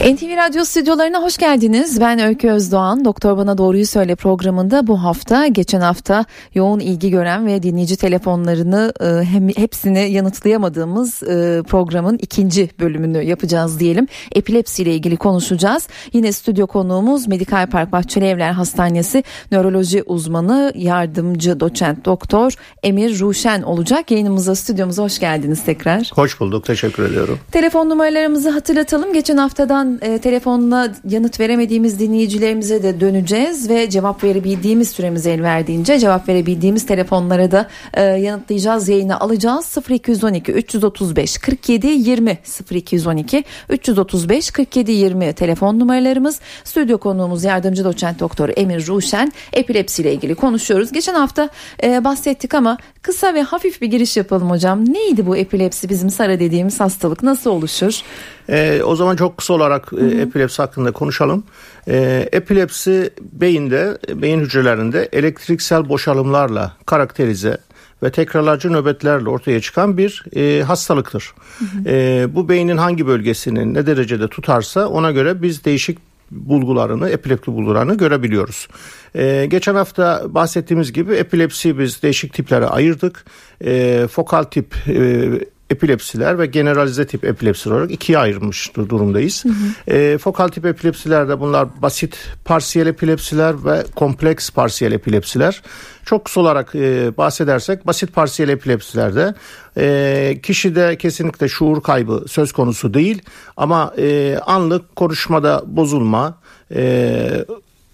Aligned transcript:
NTV 0.00 0.36
Radyo 0.36 0.64
stüdyolarına 0.64 1.22
hoş 1.22 1.38
geldiniz. 1.38 2.00
Ben 2.00 2.18
Öykü 2.18 2.50
Özdoğan. 2.50 3.04
Doktor 3.04 3.36
Bana 3.36 3.58
Doğruyu 3.58 3.86
Söyle 3.86 4.14
programında 4.14 4.86
bu 4.86 5.02
hafta 5.02 5.46
geçen 5.46 5.80
hafta 5.80 6.24
yoğun 6.54 6.80
ilgi 6.80 7.10
gören 7.10 7.46
ve 7.46 7.62
dinleyici 7.62 7.96
telefonlarını 7.96 8.92
e, 9.00 9.24
hem 9.24 9.48
hepsini 9.48 10.10
yanıtlayamadığımız 10.10 11.22
e, 11.22 11.62
programın 11.68 12.18
ikinci 12.18 12.70
bölümünü 12.80 13.22
yapacağız 13.22 13.80
diyelim. 13.80 14.06
Epilepsi 14.32 14.82
ile 14.82 14.94
ilgili 14.94 15.16
konuşacağız. 15.16 15.88
Yine 16.12 16.32
stüdyo 16.32 16.66
konuğumuz 16.66 17.28
Medikal 17.28 17.66
Park 17.66 17.92
Bahçeli 17.92 18.24
Evler 18.24 18.52
Hastanesi 18.52 19.24
nöroloji 19.52 20.02
uzmanı 20.02 20.72
yardımcı 20.74 21.60
doçent 21.60 22.04
doktor 22.04 22.54
Emir 22.82 23.20
Ruşen 23.20 23.62
olacak. 23.62 24.10
Yayınımıza 24.10 24.54
stüdyomuza 24.54 25.02
hoş 25.02 25.18
geldiniz 25.18 25.64
tekrar. 25.64 26.10
Hoş 26.14 26.40
bulduk. 26.40 26.64
Teşekkür 26.64 27.10
ediyorum. 27.10 27.38
Telefon 27.52 27.90
numaralarımızı 27.90 28.50
hatırlatalım. 28.50 29.12
Geçen 29.12 29.36
haftadan 29.36 29.89
e, 30.02 30.18
telefonla 30.18 30.92
yanıt 31.08 31.40
veremediğimiz 31.40 32.00
dinleyicilerimize 32.00 32.82
de 32.82 33.00
döneceğiz 33.00 33.70
ve 33.70 33.90
cevap 33.90 34.24
verebildiğimiz 34.24 34.90
süremiz 34.90 35.26
el 35.26 35.42
verdiğince 35.42 35.98
cevap 35.98 36.28
verebildiğimiz 36.28 36.86
telefonlara 36.86 37.50
da 37.50 37.68
e, 37.94 38.02
yanıtlayacağız, 38.02 38.88
yayına 38.88 39.18
alacağız. 39.18 39.76
0212 39.90 40.52
335 40.52 41.38
47 41.38 41.86
20 41.86 42.38
0212 42.70 43.44
335 43.68 44.50
47 44.50 44.92
20 44.92 45.32
telefon 45.32 45.78
numaralarımız. 45.78 46.40
Stüdyo 46.64 46.98
konuğumuz 46.98 47.44
yardımcı 47.44 47.84
doçent 47.84 48.20
doktor 48.20 48.50
Emir 48.56 48.86
Ruşen 48.86 49.32
epilepsi 49.52 50.02
ile 50.02 50.12
ilgili 50.12 50.34
konuşuyoruz. 50.34 50.92
Geçen 50.92 51.14
hafta 51.14 51.48
e, 51.82 52.04
bahsettik 52.04 52.54
ama 52.54 52.78
kısa 53.02 53.34
ve 53.34 53.42
hafif 53.42 53.82
bir 53.82 53.86
giriş 53.86 54.16
yapalım 54.16 54.50
hocam. 54.50 54.92
Neydi 54.92 55.26
bu 55.26 55.36
epilepsi 55.36 55.88
bizim 55.88 56.10
SARA 56.10 56.40
dediğimiz 56.40 56.80
hastalık 56.80 57.22
nasıl 57.22 57.50
oluşur? 57.50 58.02
E, 58.48 58.82
o 58.82 58.96
zaman 58.96 59.16
çok 59.16 59.36
kısa 59.36 59.54
olarak 59.54 59.79
e, 60.00 60.06
epilepsi 60.06 60.62
hakkında 60.62 60.92
konuşalım. 60.92 61.44
E, 61.88 62.28
epilepsi 62.32 63.10
beyinde, 63.32 63.98
beyin 64.14 64.40
hücrelerinde 64.40 65.08
elektriksel 65.12 65.88
boşalımlarla 65.88 66.72
karakterize 66.86 67.58
ve 68.02 68.10
tekrarlarcı 68.10 68.72
nöbetlerle 68.72 69.28
ortaya 69.28 69.60
çıkan 69.60 69.98
bir 69.98 70.24
e, 70.36 70.62
hastalıktır. 70.62 71.32
Hı 71.58 71.64
hı. 71.64 71.68
E, 71.86 72.26
bu 72.34 72.48
beynin 72.48 72.76
hangi 72.76 73.06
bölgesini 73.06 73.74
ne 73.74 73.86
derecede 73.86 74.28
tutarsa 74.28 74.88
ona 74.88 75.10
göre 75.10 75.42
biz 75.42 75.64
değişik 75.64 75.98
bulgularını, 76.30 77.08
epilepsi 77.08 77.52
bulgularını 77.52 77.96
görebiliyoruz. 77.96 78.68
Ee, 79.16 79.46
geçen 79.50 79.74
hafta 79.74 80.22
bahsettiğimiz 80.28 80.92
gibi 80.92 81.14
epilepsi 81.14 81.78
biz 81.78 82.02
değişik 82.02 82.32
tiplere 82.34 82.66
ayırdık. 82.66 83.24
Ee, 83.64 84.06
fokal 84.12 84.42
tip 84.42 84.74
e, 84.88 85.28
epilepsiler 85.70 86.38
ve 86.38 86.46
generalize 86.46 87.06
tip 87.06 87.24
epilepsiler 87.24 87.74
olarak 87.74 87.90
ikiye 87.90 88.18
ayrılmış 88.18 88.76
durumdayız. 88.76 89.44
Hı 89.44 89.48
hı. 89.48 89.96
E, 89.96 90.18
fokal 90.18 90.48
tip 90.48 90.66
epilepsilerde 90.66 91.40
bunlar 91.40 91.68
basit 91.82 92.16
parsiyel 92.44 92.86
epilepsiler 92.86 93.64
ve 93.64 93.84
kompleks 93.94 94.50
parsiyel 94.50 94.92
epilepsiler. 94.92 95.62
Çok 96.04 96.24
kısa 96.24 96.40
olarak 96.40 96.74
e, 96.74 97.16
bahsedersek 97.16 97.86
basit 97.86 98.14
parsiyel 98.14 98.48
epilepsilerde 98.48 99.34
e, 99.76 100.38
kişide 100.42 100.98
kesinlikle 100.98 101.48
şuur 101.48 101.82
kaybı 101.82 102.24
söz 102.28 102.52
konusu 102.52 102.94
değil 102.94 103.22
ama 103.56 103.94
e, 103.98 104.38
anlık 104.46 104.96
konuşmada 104.96 105.62
bozulma, 105.66 106.38
e, 106.74 107.44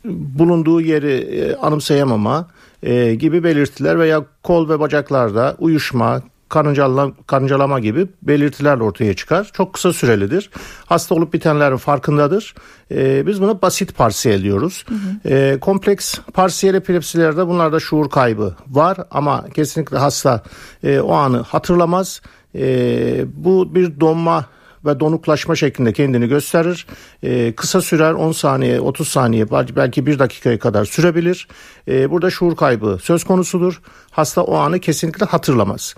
bulunduğu 0.05 0.81
yeri 0.81 1.13
e, 1.13 1.57
anımsayamama 1.57 2.49
e, 2.83 3.15
gibi 3.15 3.45
belirtiler 3.45 3.99
veya 3.99 4.25
kol 4.43 4.69
ve 4.69 4.81
bacaklarda 4.81 5.57
uyuşma, 5.59 6.23
karıncalama, 6.49 7.13
karıncalama 7.27 7.81
gibi 7.81 8.07
belirtiler 8.23 8.77
ortaya 8.79 9.15
çıkar. 9.15 9.51
Çok 9.53 9.73
kısa 9.73 9.93
sürelidir. 9.93 10.51
Hasta 10.87 11.15
olup 11.15 11.33
bitenlerin 11.33 11.77
farkındadır. 11.77 12.55
Ee, 12.91 13.27
biz 13.27 13.43
buna 13.43 13.63
basit 13.63 13.97
parsiyel 13.97 14.43
diyoruz. 14.43 14.85
Hı 14.89 14.95
hı. 14.95 15.35
Ee, 15.35 15.61
kompleks 15.61 16.19
parsiyel 16.35 16.75
epilepsilerde 16.75 17.47
bunlarda 17.47 17.81
şuur 17.81 18.11
kaybı 18.11 18.55
var 18.69 18.99
ama 19.11 19.45
kesinlikle 19.55 19.99
hasta 19.99 20.43
e, 20.85 21.01
o 21.01 21.13
anı 21.13 21.39
hatırlamaz. 21.39 22.23
E, 22.55 23.25
bu 23.35 23.75
bir 23.75 24.01
donma 24.01 24.45
ve 24.87 25.01
donuklaşma 25.01 25.57
şeklinde 25.57 25.93
kendini 25.93 26.29
gösterir. 26.29 26.87
Ee, 27.23 27.53
kısa 27.57 27.81
sürer 27.81 28.13
10 28.13 28.33
saniye 28.33 28.81
30 28.81 29.09
saniye 29.09 29.51
belki 29.51 30.07
1 30.07 30.19
dakikaya 30.19 30.59
kadar 30.59 30.85
sürebilir. 30.85 31.49
Ee, 31.89 32.11
burada 32.11 32.31
şuur 32.31 32.57
kaybı 32.57 32.99
söz 33.03 33.25
konusudur. 33.25 33.81
Hasta 34.11 34.43
o 34.43 34.57
anı 34.57 34.81
kesinlikle 34.81 35.27
hatırlamaz. 35.27 35.95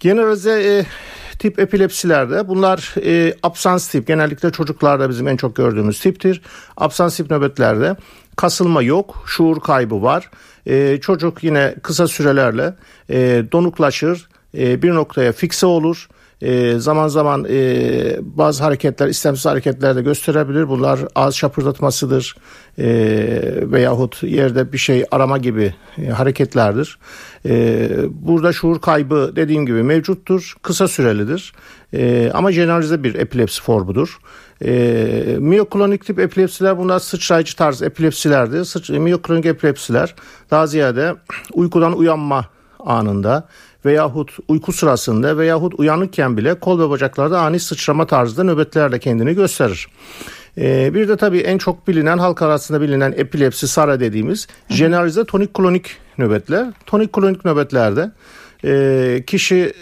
Generalize 0.00 0.50
e, 0.50 0.86
tip 1.38 1.58
epilepsilerde 1.58 2.48
bunlar 2.48 2.94
e, 3.04 3.34
absans 3.42 3.88
tip 3.88 4.06
genellikle 4.06 4.50
çocuklarda 4.50 5.08
bizim 5.08 5.28
en 5.28 5.36
çok 5.36 5.56
gördüğümüz 5.56 6.00
tiptir. 6.00 6.42
Absans 6.76 7.16
tip 7.16 7.30
nöbetlerde 7.30 7.96
kasılma 8.36 8.82
yok, 8.82 9.24
şuur 9.26 9.60
kaybı 9.60 10.02
var. 10.02 10.30
E, 10.66 10.98
çocuk 11.00 11.44
yine 11.44 11.74
kısa 11.82 12.08
sürelerle 12.08 12.74
e, 13.10 13.44
donuklaşır, 13.52 14.28
e, 14.58 14.82
bir 14.82 14.90
noktaya 14.90 15.32
fikse 15.32 15.66
olur 15.66 16.08
e, 16.42 16.78
zaman 16.78 17.08
zaman 17.08 17.46
e, 17.50 18.16
bazı 18.20 18.64
hareketler 18.64 19.08
istemsiz 19.08 19.46
hareketler 19.46 19.96
de 19.96 20.02
gösterebilir. 20.02 20.68
Bunlar 20.68 21.00
ağız 21.14 21.34
şapırdatmasıdır 21.34 22.36
e, 22.78 22.86
veyahut 23.62 24.22
yerde 24.22 24.72
bir 24.72 24.78
şey 24.78 25.04
arama 25.10 25.38
gibi 25.38 25.74
e, 25.98 26.06
hareketlerdir. 26.06 26.98
E, 27.46 27.88
burada 28.10 28.52
şuur 28.52 28.80
kaybı 28.80 29.32
dediğim 29.36 29.66
gibi 29.66 29.82
mevcuttur. 29.82 30.54
Kısa 30.62 30.88
sürelidir. 30.88 31.52
E, 31.94 32.30
ama 32.34 32.50
generalize 32.50 33.02
bir 33.02 33.14
epilepsi 33.14 33.62
formudur. 33.62 34.18
E, 34.64 35.36
miyoklonik 35.38 36.04
tip 36.04 36.18
epilepsiler 36.18 36.78
bunlar 36.78 36.98
sıçrayıcı 36.98 37.56
tarz 37.56 37.82
epilepsilerdir. 37.82 38.64
Sıç, 38.64 38.90
miyoklonik 38.90 39.46
epilepsiler 39.46 40.14
daha 40.50 40.66
ziyade 40.66 41.14
uykudan 41.52 41.98
uyanma 41.98 42.44
anında 42.78 43.48
veyahut 43.84 44.36
uyku 44.48 44.72
sırasında 44.72 45.38
veyahut 45.38 45.74
uyanıkken 45.78 46.36
bile 46.36 46.54
kol 46.54 46.80
ve 46.80 46.90
bacaklarda 46.90 47.40
ani 47.40 47.60
sıçrama 47.60 48.06
tarzında 48.06 48.44
nöbetlerle 48.44 48.98
kendini 48.98 49.34
gösterir. 49.34 49.88
Ee, 50.58 50.94
bir 50.94 51.08
de 51.08 51.16
tabii 51.16 51.38
en 51.38 51.58
çok 51.58 51.88
bilinen 51.88 52.18
halk 52.18 52.42
arasında 52.42 52.80
bilinen 52.80 53.14
epilepsi 53.16 53.68
SARA 53.68 54.00
dediğimiz 54.00 54.46
generalize 54.68 55.24
tonik 55.24 55.54
klonik 55.54 55.96
nöbetler. 56.18 56.66
Tonik 56.86 57.12
klonik 57.12 57.44
nöbetlerde 57.44 58.10
e, 58.64 59.24
kişi 59.26 59.56
e, 59.56 59.72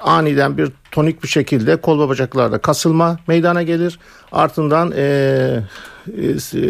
aniden 0.00 0.58
bir 0.58 0.72
tonik 0.90 1.22
bir 1.22 1.28
şekilde 1.28 1.76
kol 1.76 2.04
ve 2.04 2.08
bacaklarda 2.08 2.58
kasılma 2.58 3.18
meydana 3.26 3.62
gelir. 3.62 3.98
Ardından 4.32 4.92
e, 4.96 5.02
e, 6.54 6.62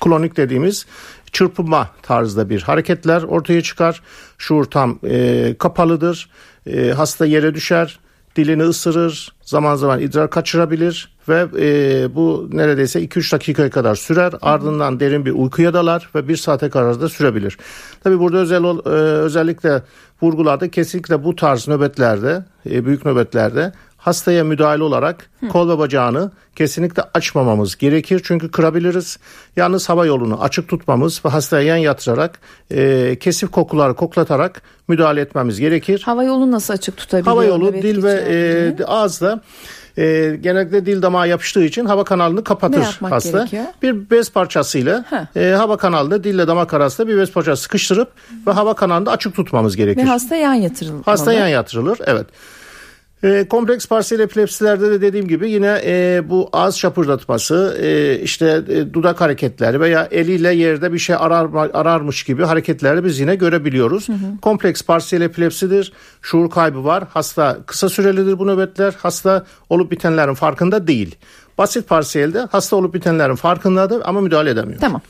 klonik 0.00 0.36
dediğimiz 0.36 0.86
çırpınma 1.34 1.90
tarzda 2.02 2.50
bir 2.50 2.62
hareketler 2.62 3.22
ortaya 3.22 3.62
çıkar. 3.62 4.02
Şuur 4.38 4.64
tam 4.64 4.98
e, 5.04 5.54
kapalıdır. 5.58 6.30
E, 6.66 6.90
hasta 6.90 7.26
yere 7.26 7.54
düşer, 7.54 7.98
dilini 8.36 8.62
ısırır, 8.62 9.32
zaman 9.42 9.74
zaman 9.74 10.00
idrar 10.00 10.30
kaçırabilir 10.30 11.14
ve 11.28 11.46
e, 11.58 12.14
bu 12.14 12.48
neredeyse 12.52 13.04
2-3 13.04 13.32
dakikaya 13.32 13.70
kadar 13.70 13.94
sürer. 13.94 14.32
Ardından 14.42 15.00
derin 15.00 15.26
bir 15.26 15.32
uykuya 15.32 15.74
dalar 15.74 16.10
ve 16.14 16.28
bir 16.28 16.36
saate 16.36 16.70
kadar 16.70 17.00
da 17.00 17.08
sürebilir. 17.08 17.58
Tabi 18.04 18.18
burada 18.18 18.38
özel 18.38 18.64
e, 18.64 18.88
özellikle 18.98 19.82
vurgularda 20.22 20.70
kesinlikle 20.70 21.24
bu 21.24 21.36
tarz 21.36 21.68
nöbetlerde, 21.68 22.44
e, 22.70 22.86
büyük 22.86 23.04
nöbetlerde 23.04 23.72
hastaya 24.04 24.44
müdahale 24.44 24.82
olarak 24.82 25.30
Hı. 25.40 25.48
kol 25.48 25.68
ve 25.68 25.78
bacağını 25.78 26.30
kesinlikle 26.56 27.02
açmamamız 27.14 27.76
gerekir. 27.76 28.20
Çünkü 28.24 28.50
kırabiliriz. 28.50 29.18
Yalnız 29.56 29.88
hava 29.88 30.06
yolunu 30.06 30.42
açık 30.42 30.68
tutmamız 30.68 31.24
ve 31.24 31.28
hastaya 31.28 31.62
yan 31.62 31.76
yatırarak 31.76 32.38
e, 32.70 33.16
kesif 33.20 33.50
kokular 33.50 33.96
koklatarak 33.96 34.62
müdahale 34.88 35.20
etmemiz 35.20 35.60
gerekir. 35.60 36.02
Hava 36.04 36.24
yolu 36.24 36.50
nasıl 36.50 36.74
açık 36.74 36.96
tutabiliyor? 36.96 37.36
Hava 37.36 37.44
yolu 37.44 37.72
dil 37.72 38.02
ve 38.02 38.12
e, 38.80 38.84
ağızda 38.84 39.40
e, 39.98 40.36
genellikle 40.40 40.86
dil 40.86 41.02
damağa 41.02 41.26
yapıştığı 41.26 41.64
için 41.64 41.84
hava 41.84 42.04
kanalını 42.04 42.44
kapatır 42.44 42.98
ne 43.02 43.08
hasta. 43.08 43.38
Gerekiyor? 43.38 43.64
Bir 43.82 44.10
bez 44.10 44.32
parçasıyla 44.32 45.04
e, 45.36 45.50
hava 45.50 45.76
kanalını 45.76 46.24
dille 46.24 46.48
damak 46.48 46.74
arasında 46.74 47.08
bir 47.08 47.18
bez 47.18 47.32
parçası 47.32 47.62
sıkıştırıp 47.62 48.08
ve 48.46 48.50
hava 48.50 48.74
kanalını 48.74 49.10
açık 49.10 49.34
tutmamız 49.34 49.76
gerekir. 49.76 50.02
Ve 50.02 50.06
hasta 50.06 50.36
yan 50.36 50.54
yatırılır. 50.54 51.02
Hasta 51.04 51.32
yan 51.32 51.48
yatırılır 51.48 51.98
evet. 52.06 52.26
E, 53.24 53.48
kompleks 53.48 53.86
parsiyel 53.86 54.20
epilepsilerde 54.20 54.90
de 54.90 55.00
dediğim 55.00 55.28
gibi 55.28 55.50
yine 55.50 55.80
e, 55.84 56.22
bu 56.30 56.48
ağız 56.52 56.76
şapırdatması, 56.76 57.78
e, 57.82 58.20
işte 58.20 58.62
e, 58.68 58.94
dudak 58.94 59.20
hareketleri 59.20 59.80
veya 59.80 60.08
eliyle 60.10 60.54
yerde 60.54 60.92
bir 60.92 60.98
şey 60.98 61.16
arar, 61.18 61.70
ararmış 61.74 62.22
gibi 62.24 62.44
hareketleri 62.44 63.04
biz 63.04 63.20
yine 63.20 63.34
görebiliyoruz. 63.34 64.08
Hı 64.08 64.12
hı. 64.12 64.40
Kompleks 64.42 64.82
parsiyel 64.82 65.22
epilepsidir. 65.22 65.92
Şuur 66.22 66.50
kaybı 66.50 66.84
var. 66.84 67.04
Hasta 67.10 67.58
kısa 67.66 67.88
sürelidir 67.88 68.38
bu 68.38 68.46
nöbetler. 68.46 68.94
Hasta 68.98 69.46
olup 69.70 69.90
bitenlerin 69.90 70.34
farkında 70.34 70.86
değil. 70.86 71.16
Basit 71.58 71.88
parsiyelde 71.88 72.40
hasta 72.52 72.76
olup 72.76 72.94
bitenlerin 72.94 73.34
farkındadır 73.34 74.02
ama 74.04 74.20
müdahale 74.20 74.50
edemiyor. 74.50 74.80
Tamam. 74.80 75.00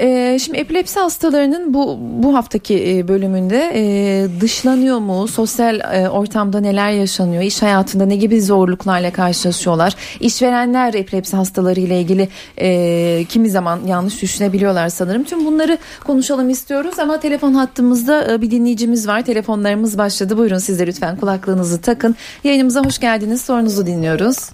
Ee, 0.00 0.38
şimdi 0.44 0.58
epilepsi 0.58 1.00
hastalarının 1.00 1.74
bu 1.74 1.98
bu 2.00 2.34
haftaki 2.34 2.96
e, 2.96 3.08
bölümünde 3.08 3.72
e, 3.74 4.40
dışlanıyor 4.40 4.98
mu? 4.98 5.28
Sosyal 5.28 5.80
e, 5.80 6.08
ortamda 6.08 6.60
neler 6.60 6.90
yaşanıyor? 6.90 7.42
İş 7.42 7.62
hayatında 7.62 8.06
ne 8.06 8.16
gibi 8.16 8.42
zorluklarla 8.42 9.12
karşılaşıyorlar? 9.12 9.94
İşverenler 10.20 10.94
epilepsi 10.94 11.36
hastaları 11.36 11.80
ile 11.80 12.00
ilgili 12.00 12.28
e, 12.60 13.24
kimi 13.28 13.50
zaman 13.50 13.80
yanlış 13.86 14.22
düşünebiliyorlar 14.22 14.88
sanırım. 14.88 15.24
Tüm 15.24 15.46
bunları 15.46 15.78
konuşalım 16.04 16.50
istiyoruz 16.50 16.98
ama 16.98 17.20
telefon 17.20 17.54
hattımızda 17.54 18.32
e, 18.32 18.42
bir 18.42 18.50
dinleyicimiz 18.50 19.08
var. 19.08 19.24
Telefonlarımız 19.24 19.98
başladı. 19.98 20.38
Buyurun 20.38 20.58
siz 20.58 20.78
de 20.78 20.86
lütfen 20.86 21.16
kulaklığınızı 21.16 21.80
takın. 21.80 22.16
Yayınımıza 22.44 22.84
hoş 22.84 22.98
geldiniz. 22.98 23.40
Sorunuzu 23.40 23.86
dinliyoruz 23.86 24.50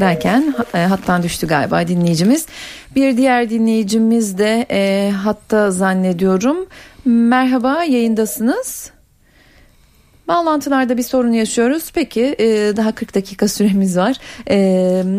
derken 0.00 0.54
e, 0.74 0.78
hattan 0.78 1.22
düştü 1.22 1.46
galiba 1.46 1.88
dinleyicimiz. 1.88 2.46
Bir 2.94 3.16
diğer 3.16 3.50
dinleyicimiz 3.50 4.38
de 4.38 4.66
e, 4.70 5.10
hatta 5.10 5.70
zannediyorum. 5.70 6.66
Merhaba 7.04 7.84
yayındasınız. 7.84 8.90
Bağlantılarda 10.30 10.96
bir 10.96 11.02
sorun 11.02 11.32
yaşıyoruz. 11.32 11.90
Peki 11.94 12.36
e, 12.38 12.76
daha 12.76 12.92
40 12.92 13.14
dakika 13.14 13.48
süremiz 13.48 13.96
var. 13.96 14.16
E, 14.50 14.56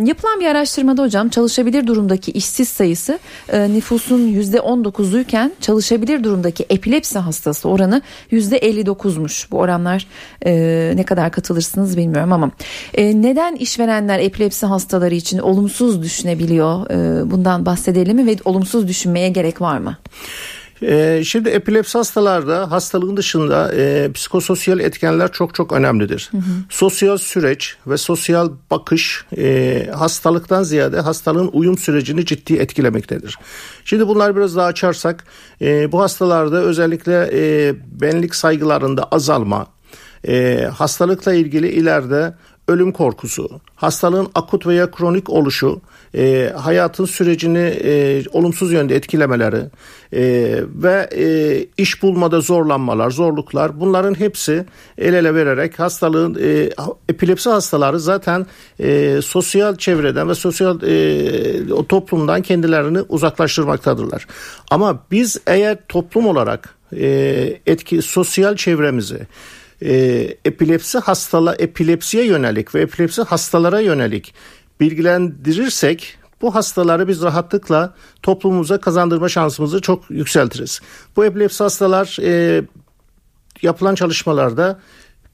yapılan 0.06 0.40
bir 0.40 0.46
araştırmada 0.46 1.04
hocam 1.04 1.30
çalışabilir 1.30 1.88
durumdaki 1.88 2.31
işsiz 2.31 2.69
sayısı 2.69 3.19
e, 3.54 3.74
nüfusun 3.74 4.19
%19'uyken 4.28 5.52
çalışabilir 5.62 6.24
durumdaki 6.24 6.66
epilepsi 6.69 7.19
hastası 7.19 7.69
oranı 7.69 8.02
%59'muş. 8.31 9.52
Bu 9.52 9.58
oranlar 9.58 10.08
e, 10.46 10.94
ne 10.96 11.04
kadar 11.04 11.31
katılırsınız 11.31 11.98
bilmiyorum 11.98 12.34
ama 12.34 12.52
e, 12.94 13.22
neden 13.22 13.56
işverenler 13.56 14.19
epilepsi 14.19 14.66
hastaları 14.66 15.16
için 15.16 15.40
olumsuz 15.40 16.04
düşünebiliyor? 16.04 16.90
E, 16.90 17.31
bundan 17.31 17.66
bahsedelim 17.66 18.18
mi 18.18 18.25
ve 18.25 18.36
olumsuz 18.46 18.88
düşünmeye 18.88 19.30
gerek 19.30 19.62
var 19.62 19.78
mı? 19.78 19.98
Ee, 20.83 21.22
şimdi 21.25 21.50
epilepsi 21.50 21.98
hastalarda 21.98 22.72
hastalığın 22.72 23.18
dışında 23.18 23.72
e, 23.75 24.12
psikososyal 24.12 24.80
etkenler 24.80 25.31
çok 25.31 25.56
çok 25.56 25.72
önemlidir. 25.72 26.30
Hı 26.31 26.38
hı. 26.38 26.42
Sosyal 26.69 27.18
süreç 27.18 27.75
ve 27.88 27.98
sosyal 27.98 28.50
bakış 28.72 29.25
e, 29.38 29.88
hastalıktan 29.95 30.63
ziyade 30.63 31.00
hastalığın 31.00 31.50
uyum 31.54 31.78
sürecini 31.78 32.25
ciddi 32.25 32.54
etkilemektedir. 32.54 33.38
Şimdi 33.86 34.07
bunları 34.07 34.36
biraz 34.36 34.56
daha 34.56 34.66
açarsak 34.66 35.24
e, 35.62 35.92
bu 35.92 36.01
hastalarda 36.01 36.62
özellikle 36.62 37.30
e, 37.34 37.74
benlik 38.01 38.36
saygılarında 38.36 39.04
azalma, 39.04 39.68
e, 40.27 40.68
hastalıkla 40.74 41.34
ilgili 41.34 41.69
ileride 41.69 42.34
ölüm 42.68 42.92
korkusu, 42.92 43.50
hastalığın 43.75 44.27
akut 44.36 44.68
veya 44.68 44.92
kronik 44.92 45.30
oluşu, 45.30 45.81
e, 46.16 46.54
hayatın 46.58 47.06
sürecini 47.06 47.78
e, 47.84 48.24
olumsuz 48.31 48.72
yönde 48.72 48.96
etkilemeleri 48.96 49.62
e, 50.13 50.22
ve 50.75 51.10
e, 51.16 51.66
iş 51.78 52.04
bulmada 52.04 52.42
zorlanmalar, 52.42 53.10
zorluklar 53.10 53.80
bunların 53.80 54.19
hepsi 54.19 54.66
el 54.98 55.13
ele 55.13 55.36
vererek 55.36 55.80
hastalığın 55.80 56.38
e, 56.44 56.69
epilepsi 57.10 57.50
hastaları 57.50 58.00
zaten 58.00 58.46
e, 58.80 59.19
sosyal 59.24 59.75
çevreden 59.75 60.30
ve 60.30 60.36
sosyal 60.36 60.84
e, 60.84 61.74
o 61.74 61.88
toplumdan 61.88 62.42
kendilerini 62.42 63.02
uzaklaştırmaktadırlar. 63.02 64.28
Ama 64.72 65.04
biz 65.12 65.38
eğer 65.48 65.78
toplum 65.88 66.28
olarak 66.28 66.75
e, 66.98 67.08
etki 67.66 68.02
sosyal 68.02 68.56
çevremizi 68.56 69.28
e, 69.86 69.94
epilepsi 70.46 70.98
hastala 70.98 71.56
epilepsiye 71.56 72.25
yönelik 72.25 72.75
ve 72.75 72.81
epilepsi 72.81 73.22
hastalara 73.22 73.80
yönelik 73.80 74.34
bilgilendirirsek 74.81 76.18
bu 76.42 76.56
hastaları 76.56 77.07
biz 77.07 77.22
rahatlıkla 77.22 77.94
toplumumuza 78.24 78.81
kazandırma 78.81 79.30
şansımızı 79.30 79.81
çok 79.81 80.12
yükseltiriz. 80.12 80.80
Bu 81.16 81.25
epilepsi 81.25 81.63
hastalar 81.63 82.18
e, 82.22 82.63
yapılan 83.62 83.95
çalışmalarda 83.95 84.80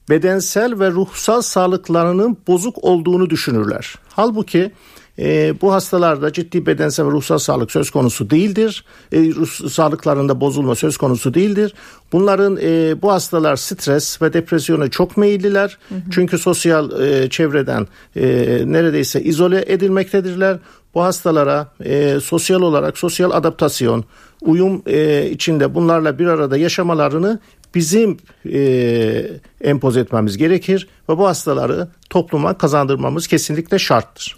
bedensel 0.10 0.80
ve 0.80 0.92
ruhsal 0.92 1.42
sağlıklarının 1.42 2.38
bozuk 2.48 2.84
olduğunu 2.84 3.30
düşünürler. 3.30 3.96
Halbuki 4.10 4.72
e, 5.20 5.54
bu 5.62 5.74
hastalarda 5.74 6.34
ciddi 6.34 6.66
bedensel 6.66 7.06
ve 7.06 7.12
ruhsal 7.12 7.38
sağlık 7.38 7.72
söz 7.72 7.90
konusu 7.90 8.30
değildir. 8.30 8.86
E, 9.12 9.20
ruh 9.20 9.70
sağlıklarında 9.70 10.42
bozulma 10.42 10.76
söz 10.76 10.98
konusu 10.98 11.34
değildir. 11.34 11.74
Bunların 12.12 12.58
e, 12.62 13.02
bu 13.02 13.12
hastalar 13.12 13.56
stres 13.56 14.22
ve 14.22 14.34
depresyona 14.34 14.90
çok 14.90 15.18
meyilliler. 15.18 15.78
Hı 15.90 15.96
hı. 15.96 16.00
Çünkü 16.12 16.38
sosyal 16.38 17.02
e, 17.02 17.30
çevreden 17.30 17.88
e, 18.16 18.26
neredeyse 18.66 19.22
izole 19.22 19.66
edilmektedirler. 19.68 20.58
Bu 20.96 21.04
hastalara 21.04 21.68
e, 21.86 22.20
sosyal 22.24 22.62
olarak 22.62 22.98
sosyal 22.98 23.32
adaptasyon, 23.32 24.06
uyum 24.42 24.82
e, 24.86 25.30
içinde 25.30 25.76
bunlarla 25.76 26.20
bir 26.20 26.26
arada 26.28 26.58
yaşamalarını 26.58 27.40
bizim 27.76 28.18
e, 28.54 29.32
empoze 29.62 30.00
etmemiz 30.00 30.38
gerekir 30.38 30.88
ve 31.10 31.18
bu 31.18 31.28
hastaları 31.28 31.88
topluma 32.10 32.58
kazandırmamız 32.58 33.28
kesinlikle 33.28 33.80
şarttır. 33.80 34.38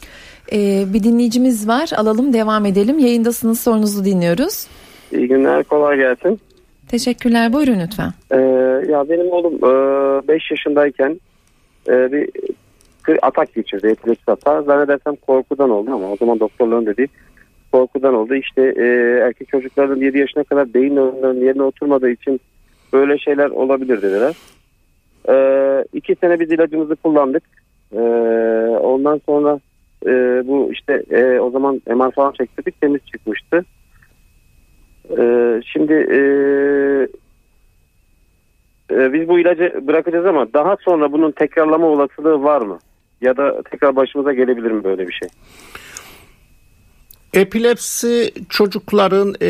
Ee, 0.52 0.86
bir 0.94 1.04
dinleyicimiz 1.04 1.68
var. 1.68 1.90
Alalım 1.98 2.34
devam 2.34 2.66
edelim. 2.66 3.00
Yayındasınız 3.00 3.60
sorunuzu 3.60 4.06
dinliyoruz. 4.06 4.68
İyi 5.12 5.28
günler 5.28 5.64
kolay 5.64 5.98
gelsin. 5.98 6.40
Teşekkürler 6.88 7.54
buyurun 7.54 7.80
lütfen. 7.80 8.12
Ee, 8.32 8.38
ya 8.92 9.10
benim 9.10 9.32
oğlum 9.32 9.54
5 10.28 10.30
e, 10.30 10.54
yaşındayken 10.54 11.20
e, 11.88 12.12
bir 12.12 12.30
atak 13.22 13.54
geçirdi. 13.54 13.88
Epilepsi 13.88 14.24
hata. 14.26 14.62
Zannedersem 14.62 15.16
korkudan 15.16 15.70
oldu 15.70 15.92
ama 15.94 16.12
o 16.12 16.18
zaman 16.18 16.40
doktorların 16.40 16.86
dediği 16.86 17.08
korkudan 17.72 18.14
oldu. 18.14 18.36
İşte 18.36 18.62
e, 18.78 18.86
erkek 19.24 19.48
çocukların 19.48 20.00
7 20.00 20.18
yaşına 20.18 20.44
kadar 20.44 20.74
beyin 20.74 20.96
nöronlarının 20.96 21.46
yerine 21.46 21.64
oturmadığı 21.64 22.10
için 22.10 22.40
böyle 22.94 23.18
şeyler 23.18 23.50
olabilir 23.50 24.02
dediler. 24.02 24.36
E, 25.30 25.36
iki 25.94 26.16
sene 26.16 26.40
biz 26.40 26.52
ilacımızı 26.52 26.96
kullandık. 26.96 27.44
E, 27.94 28.00
ondan 28.82 29.22
sonra 29.26 29.60
e, 30.08 30.12
bu 30.48 30.70
işte 30.72 31.04
e, 31.10 31.40
o 31.40 31.52
zaman 31.52 31.82
MR 31.88 32.12
falan 32.12 32.32
çektirdik 32.32 32.82
temiz 32.82 33.02
çıkmıştı. 33.06 33.66
E, 35.18 35.24
şimdi 35.66 35.94
e, 35.94 36.20
e, 38.92 39.14
biz 39.14 39.28
bu 39.28 39.40
ilacı 39.40 39.88
bırakacağız 39.88 40.26
ama 40.26 40.54
daha 40.54 40.78
sonra 40.82 41.12
bunun 41.12 41.32
tekrarlama 41.32 41.88
olasılığı 41.88 42.44
var 42.44 42.62
mı? 42.62 42.80
Ya 43.22 43.38
da 43.38 43.62
tekrar 43.72 43.96
başımıza 43.96 44.34
gelebilir 44.34 44.72
mi 44.72 44.84
böyle 44.84 45.08
bir 45.08 45.14
şey? 45.14 45.30
Epilepsi 47.34 48.32
çocukların 48.50 49.36
e, 49.42 49.50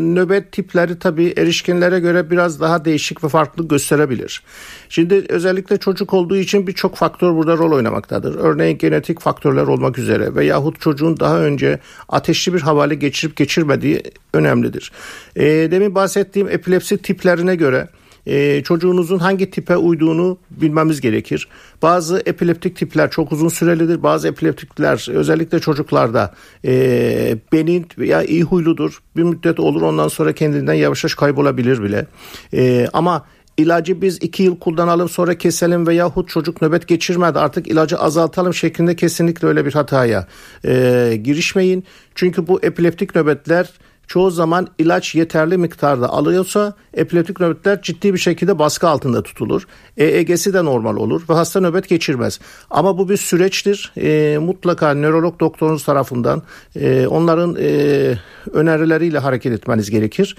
nöbet 0.00 0.52
tipleri 0.52 0.98
tabii 0.98 1.34
erişkinlere 1.36 2.00
göre 2.00 2.30
biraz 2.30 2.60
daha 2.60 2.84
değişik 2.84 3.24
ve 3.24 3.28
farklı 3.28 3.68
gösterebilir. 3.68 4.42
Şimdi 4.88 5.24
özellikle 5.28 5.78
çocuk 5.78 6.14
olduğu 6.14 6.36
için 6.36 6.66
birçok 6.66 6.96
faktör 6.96 7.34
burada 7.34 7.56
rol 7.56 7.72
oynamaktadır. 7.72 8.34
Örneğin 8.34 8.78
genetik 8.78 9.20
faktörler 9.20 9.62
olmak 9.62 9.98
üzere 9.98 10.34
ve 10.34 10.44
yahut 10.44 10.80
çocuğun 10.80 11.20
daha 11.20 11.40
önce 11.40 11.78
ateşli 12.08 12.54
bir 12.54 12.60
havale 12.60 12.94
geçirip 12.94 13.36
geçirmediği 13.36 14.02
önemlidir. 14.34 14.92
E, 15.36 15.44
demin 15.44 15.94
bahsettiğim 15.94 16.48
epilepsi 16.48 16.98
tiplerine 16.98 17.56
göre 17.56 17.88
e, 18.26 18.62
çocuğunuzun 18.62 19.18
hangi 19.18 19.50
tipe 19.50 19.76
uyduğunu 19.76 20.38
bilmemiz 20.50 21.00
gerekir. 21.00 21.48
Bazı 21.82 22.22
epileptik 22.26 22.76
tipler 22.76 23.10
çok 23.10 23.32
uzun 23.32 23.48
sürelidir. 23.48 24.02
Bazı 24.02 24.28
epileptikler 24.28 25.08
özellikle 25.10 25.60
çocuklarda 25.60 26.34
e, 26.64 27.38
benin 27.52 27.86
veya 27.98 28.22
iyi 28.22 28.42
huyludur. 28.42 29.02
Bir 29.16 29.22
müddet 29.22 29.60
olur 29.60 29.82
ondan 29.82 30.08
sonra 30.08 30.32
kendinden 30.32 30.74
yavaş 30.74 31.04
yavaş 31.04 31.14
kaybolabilir 31.14 31.82
bile. 31.82 32.06
E, 32.54 32.86
ama 32.92 33.24
ilacı 33.56 34.02
biz 34.02 34.18
iki 34.22 34.42
yıl 34.42 34.58
kullanalım 34.58 35.08
sonra 35.08 35.38
keselim 35.38 35.86
veya 35.86 35.98
yahut 35.98 36.28
çocuk 36.28 36.62
nöbet 36.62 36.88
geçirmedi 36.88 37.38
artık 37.38 37.68
ilacı 37.68 37.98
azaltalım 37.98 38.54
şeklinde 38.54 38.96
kesinlikle 38.96 39.48
öyle 39.48 39.66
bir 39.66 39.72
hataya 39.72 40.26
e, 40.64 41.20
girişmeyin. 41.22 41.84
Çünkü 42.14 42.46
bu 42.46 42.60
epileptik 42.62 43.14
nöbetler 43.14 43.70
çoğu 44.10 44.30
zaman 44.30 44.68
ilaç 44.78 45.14
yeterli 45.14 45.58
miktarda 45.58 46.08
alıyorsa 46.08 46.72
epileptik 46.94 47.40
nöbetler 47.40 47.82
ciddi 47.82 48.14
bir 48.14 48.18
şekilde 48.18 48.58
baskı 48.58 48.88
altında 48.88 49.22
tutulur. 49.22 49.66
EEG'si 49.96 50.54
de 50.54 50.64
normal 50.64 50.96
olur 50.96 51.22
ve 51.30 51.34
hasta 51.34 51.60
nöbet 51.60 51.88
geçirmez. 51.88 52.40
Ama 52.70 52.98
bu 52.98 53.08
bir 53.08 53.16
süreçtir. 53.16 53.92
E, 53.96 54.38
mutlaka 54.38 54.94
nörolog 54.94 55.40
doktorunuz 55.40 55.84
tarafından 55.84 56.42
e, 56.76 57.06
onların 57.06 57.56
e, 57.60 58.18
önerileriyle 58.52 59.18
hareket 59.18 59.52
etmeniz 59.52 59.90
gerekir. 59.90 60.36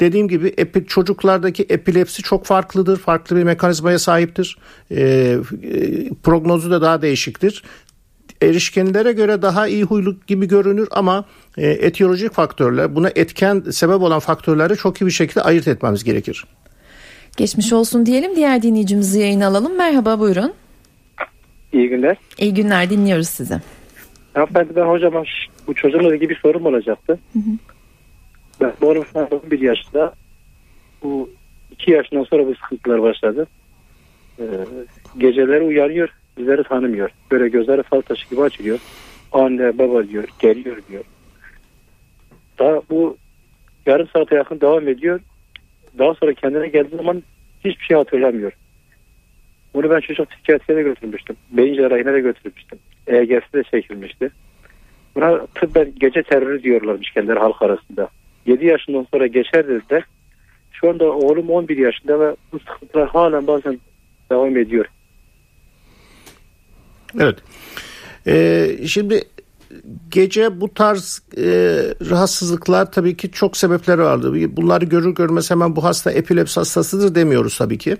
Dediğim 0.00 0.28
gibi 0.28 0.54
epi, 0.56 0.86
çocuklardaki 0.86 1.66
epilepsi 1.68 2.22
çok 2.22 2.44
farklıdır. 2.44 2.96
Farklı 2.96 3.36
bir 3.36 3.42
mekanizmaya 3.42 3.98
sahiptir. 3.98 4.58
E, 4.90 5.00
e, 5.00 5.38
prognozu 6.22 6.70
da 6.70 6.82
daha 6.82 7.02
değişiktir 7.02 7.62
erişkinlere 8.42 9.12
göre 9.12 9.42
daha 9.42 9.68
iyi 9.68 9.82
huylu 9.84 10.16
gibi 10.26 10.48
görünür 10.48 10.88
ama 10.90 11.24
e, 11.56 11.66
etiyolojik 11.70 12.32
faktörler 12.32 12.94
buna 12.94 13.08
etken 13.14 13.60
sebep 13.60 14.02
olan 14.02 14.20
faktörleri 14.20 14.76
çok 14.76 15.00
iyi 15.00 15.06
bir 15.06 15.10
şekilde 15.10 15.40
ayırt 15.40 15.68
etmemiz 15.68 16.04
gerekir. 16.04 16.44
Geçmiş 17.36 17.72
olsun 17.72 18.06
diyelim. 18.06 18.36
Diğer 18.36 18.62
dinleyicimizi 18.62 19.20
yayın 19.20 19.40
alalım. 19.40 19.76
Merhaba 19.76 20.20
buyurun. 20.20 20.52
İyi 21.72 21.88
günler. 21.88 22.16
İyi 22.38 22.54
günler 22.54 22.90
dinliyoruz 22.90 23.28
sizi. 23.28 23.60
Hanımefendi 24.34 24.76
ben 24.76 24.86
hocama 24.86 25.22
bu 25.66 25.74
çocuğumla 25.74 26.14
ilgili 26.14 26.30
bir 26.30 26.36
sorum 26.36 26.66
olacaktı. 26.66 27.18
Ben 28.60 28.72
bu 28.80 28.90
arada 28.90 29.04
şu 29.12 29.18
an 29.18 29.28
11 29.44 29.60
yaşında. 29.60 30.14
Bu 31.02 31.30
2 31.70 31.90
yaşından 31.90 32.24
sonra 32.24 32.46
bu 32.46 32.54
sıkıntılar 32.54 33.02
başladı. 33.02 33.46
Ee, 34.38 34.44
geceleri 35.18 35.62
uyanıyor, 35.62 36.08
bizleri 36.38 36.62
tanımıyor. 36.64 37.10
Böyle 37.30 37.48
gözleri 37.48 37.82
fal 37.82 38.00
taşı 38.00 38.30
gibi 38.30 38.42
açılıyor. 38.42 38.78
Anne 39.32 39.78
baba 39.78 40.08
diyor, 40.08 40.24
geliyor 40.38 40.76
diyor. 40.88 41.04
Daha 42.58 42.82
bu 42.90 43.16
yarım 43.86 44.08
saate 44.08 44.34
yakın 44.34 44.60
devam 44.60 44.88
ediyor. 44.88 45.20
Daha 45.98 46.14
sonra 46.14 46.34
kendine 46.34 46.68
geldiği 46.68 46.96
zaman 46.96 47.22
hiçbir 47.64 47.84
şey 47.84 47.96
hatırlamıyor. 47.96 48.52
Bunu 49.74 49.90
ben 49.90 50.00
çocuk 50.00 50.30
psikiyatriye 50.30 50.78
de 50.78 50.82
götürmüştüm. 50.82 51.36
Beyin 51.50 51.74
cerrahine 51.74 52.12
de 52.12 52.20
götürmüştüm. 52.20 52.78
EEG'si 53.06 53.52
de 53.52 53.62
çekilmişti. 53.62 54.30
Buna 55.14 55.46
tıbben 55.46 55.92
gece 55.98 56.22
terörü 56.22 56.62
diyorlarmış 56.62 57.10
kendileri 57.10 57.38
halk 57.38 57.62
arasında. 57.62 58.08
7 58.46 58.66
yaşından 58.66 59.06
sonra 59.12 59.26
geçer 59.26 59.68
dediler. 59.68 60.04
Şu 60.72 60.90
anda 60.90 61.12
oğlum 61.12 61.50
11 61.50 61.76
yaşında 61.76 62.20
ve 62.20 62.36
bu 62.52 62.58
sıkıntılar 62.58 63.08
halen 63.08 63.46
bazen 63.46 63.78
devam 64.30 64.56
ediyor. 64.56 64.86
Evet. 67.20 67.38
Ee, 68.26 68.78
şimdi 68.86 69.24
gece 70.10 70.60
bu 70.60 70.74
tarz 70.74 71.22
e, 71.36 71.42
rahatsızlıklar 72.10 72.92
tabii 72.92 73.16
ki 73.16 73.30
çok 73.30 73.56
sebepleri 73.56 74.02
vardı. 74.02 74.56
Bunları 74.56 74.84
görür 74.84 75.14
görmez 75.14 75.50
hemen 75.50 75.76
bu 75.76 75.84
hasta 75.84 76.10
epilepsi 76.10 76.60
hastasıdır 76.60 77.14
demiyoruz 77.14 77.58
tabii 77.58 77.78
ki. 77.78 77.96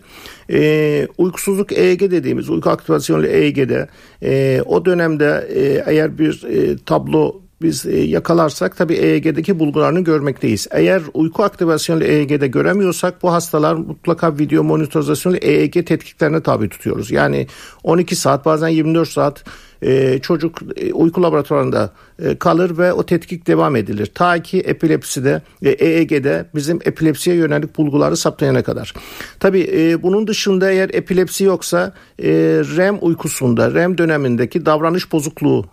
Ee, 0.50 1.08
uykusuzluk 1.18 1.72
EEG 1.72 2.00
dediğimiz 2.00 2.50
uyku 2.50 2.70
aktivasyonlu 2.70 3.26
EEG'de 3.26 3.88
e, 4.22 4.62
o 4.66 4.84
dönemde 4.84 5.48
e, 5.54 5.92
eğer 5.92 6.18
bir 6.18 6.44
e, 6.44 6.76
tablo 6.76 7.43
biz 7.64 7.86
e, 7.86 8.00
yakalarsak 8.00 8.76
tabii 8.76 8.94
EEG'deki 8.94 9.58
bulgularını 9.58 10.00
görmekteyiz. 10.00 10.66
Eğer 10.70 11.02
uyku 11.14 11.42
aktivasyonlu 11.42 12.04
EEG'de 12.04 12.46
göremiyorsak 12.46 13.22
bu 13.22 13.32
hastalar 13.32 13.74
mutlaka 13.74 14.38
video 14.38 14.64
monitorizasyonlu 14.64 15.36
EEG 15.36 15.72
tetkiklerine 15.86 16.40
tabi 16.40 16.68
tutuyoruz. 16.68 17.10
Yani 17.10 17.46
12 17.82 18.16
saat 18.16 18.44
bazen 18.44 18.68
24 18.68 19.08
saat 19.08 19.44
e, 19.84 20.18
çocuk 20.18 20.58
e, 20.76 20.92
uyku 20.92 21.22
laboratuvarında 21.22 21.90
e, 22.18 22.38
kalır 22.38 22.78
ve 22.78 22.92
o 22.92 23.06
tetkik 23.06 23.46
devam 23.46 23.76
edilir. 23.76 24.06
Ta 24.06 24.42
ki 24.42 24.60
epilepside 24.60 25.42
e, 25.62 25.70
EEG'de 25.70 26.46
bizim 26.54 26.78
epilepsiye 26.84 27.36
yönelik 27.36 27.78
bulguları 27.78 28.16
saptayana 28.16 28.62
kadar. 28.62 28.94
Tabii 29.40 29.70
e, 29.72 30.02
bunun 30.02 30.26
dışında 30.26 30.70
eğer 30.70 30.90
epilepsi 30.92 31.44
yoksa 31.44 31.92
e, 32.22 32.28
REM 32.76 32.98
uykusunda 33.00 33.74
REM 33.74 33.98
dönemindeki 33.98 34.66
davranış 34.66 35.12
bozukluğu 35.12 35.64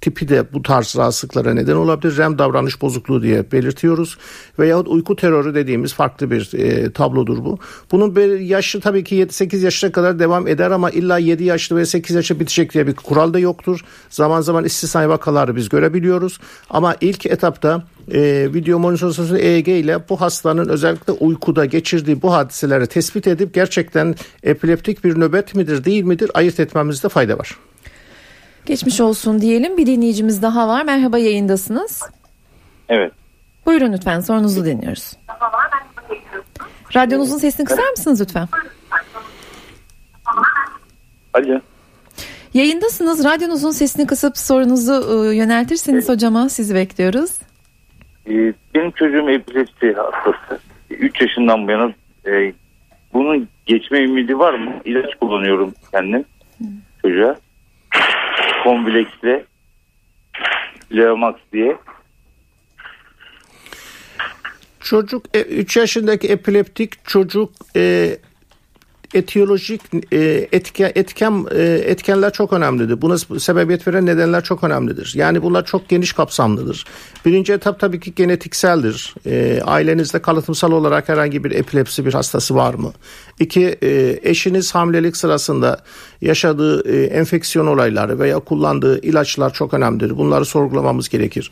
tipi 0.00 0.28
de 0.28 0.52
bu 0.52 0.62
tarz 0.62 0.96
rahatsızlıklara 0.96 1.54
neden 1.54 1.76
olabilir. 1.76 2.16
REM 2.16 2.38
davranış 2.38 2.82
bozukluğu 2.82 3.22
diye 3.22 3.52
belirtiyoruz. 3.52 4.18
Veyahut 4.58 4.88
uyku 4.88 5.16
terörü 5.16 5.54
dediğimiz 5.54 5.94
farklı 5.94 6.30
bir 6.30 6.50
tablodur 6.94 7.44
bu. 7.44 7.58
Bunun 7.92 8.16
bir 8.16 8.40
yaşı 8.40 8.80
tabii 8.80 9.04
ki 9.04 9.16
7-8 9.16 9.56
yaşına 9.56 9.92
kadar 9.92 10.18
devam 10.18 10.48
eder 10.48 10.70
ama 10.70 10.90
illa 10.90 11.18
7 11.18 11.44
yaşlı 11.44 11.76
ve 11.76 11.86
8 11.86 12.16
yaşa 12.16 12.40
bitecek 12.40 12.74
diye 12.74 12.86
bir 12.86 12.94
kural 12.94 13.29
da 13.34 13.38
yoktur. 13.38 13.84
Zaman 14.10 14.40
zaman 14.40 14.64
istisnai 14.64 15.08
vakaları 15.08 15.56
biz 15.56 15.68
görebiliyoruz. 15.68 16.38
Ama 16.70 16.96
ilk 17.00 17.26
etapta 17.26 17.82
e, 18.12 18.48
video 18.54 18.78
monitorizasyon 18.78 19.38
EEG 19.38 19.68
ile 19.68 20.08
bu 20.08 20.20
hastanın 20.20 20.68
özellikle 20.68 21.12
uykuda 21.12 21.64
geçirdiği 21.64 22.22
bu 22.22 22.32
hadiseleri 22.32 22.86
tespit 22.86 23.26
edip 23.26 23.54
gerçekten 23.54 24.14
epileptik 24.42 25.04
bir 25.04 25.20
nöbet 25.20 25.54
midir 25.54 25.84
değil 25.84 26.04
midir 26.04 26.30
ayırt 26.34 26.60
etmemizde 26.60 27.08
fayda 27.08 27.38
var. 27.38 27.56
Geçmiş 28.66 29.00
olsun 29.00 29.40
diyelim. 29.40 29.76
Bir 29.76 29.86
dinleyicimiz 29.86 30.42
daha 30.42 30.68
var. 30.68 30.84
Merhaba 30.84 31.18
yayındasınız. 31.18 32.02
Evet. 32.88 33.12
Buyurun 33.66 33.92
lütfen 33.92 34.20
sorunuzu 34.20 34.64
dinliyoruz. 34.64 35.16
Radyonuzun 36.96 37.38
sesini 37.38 37.66
kısar 37.66 37.90
mısınız 37.90 38.20
lütfen? 38.20 38.48
Alo. 41.34 41.60
Yayındasınız. 42.54 43.24
Radyonuzun 43.24 43.70
sesini 43.70 44.06
kısıp 44.06 44.38
sorunuzu 44.38 44.92
e, 44.92 45.36
yöneltirseniz 45.36 46.08
hocama 46.08 46.48
sizi 46.48 46.74
bekliyoruz. 46.74 47.30
Ee, 48.26 48.52
benim 48.74 48.90
çocuğum 48.90 49.30
epilepsi 49.30 49.92
hastası. 49.92 50.60
3 50.90 51.20
yaşından 51.20 51.66
bu 51.66 51.70
yana 51.70 51.92
e, 52.26 52.52
bunun 53.12 53.48
geçme 53.66 54.04
ümidi 54.04 54.38
var 54.38 54.54
mı? 54.54 54.72
İlaç 54.84 55.14
kullanıyorum 55.20 55.74
kendim 55.92 56.24
çocuğa. 57.02 57.36
Konbilex'le 58.64 59.44
Leomax 60.96 61.34
diye. 61.52 61.76
Çocuk 64.80 65.24
3 65.34 65.76
yaşındaki 65.76 66.28
epileptik 66.28 67.04
çocuk 67.04 67.52
e, 67.76 68.10
etiyolojik 69.14 69.80
e, 70.12 70.48
etken, 70.52 70.92
etken 70.94 71.46
etkenler 71.84 72.32
çok 72.32 72.52
önemlidir. 72.52 73.02
Buna 73.02 73.18
sebebiyet 73.18 73.88
veren 73.88 74.06
nedenler 74.06 74.44
çok 74.44 74.64
önemlidir. 74.64 75.12
Yani 75.14 75.42
bunlar 75.42 75.64
çok 75.64 75.88
geniş 75.88 76.12
kapsamlıdır. 76.12 76.84
Birinci 77.26 77.52
etap 77.52 77.80
tabii 77.80 78.00
ki 78.00 78.14
genetikseldir. 78.14 79.14
E, 79.26 79.62
ailenizde 79.64 80.22
kalıtımsal 80.22 80.72
olarak 80.72 81.08
herhangi 81.08 81.44
bir 81.44 81.50
epilepsi 81.50 82.06
bir 82.06 82.14
hastası 82.14 82.54
var 82.54 82.74
mı? 82.74 82.92
İki, 83.40 83.66
e, 83.82 84.20
eşiniz 84.22 84.74
hamilelik 84.74 85.16
sırasında 85.16 85.84
yaşadığı 86.20 86.92
e, 86.92 87.06
enfeksiyon 87.06 87.66
olayları 87.66 88.18
veya 88.18 88.38
kullandığı 88.38 89.00
ilaçlar 89.00 89.52
çok 89.52 89.74
önemlidir. 89.74 90.18
Bunları 90.18 90.44
sorgulamamız 90.44 91.08
gerekir. 91.08 91.50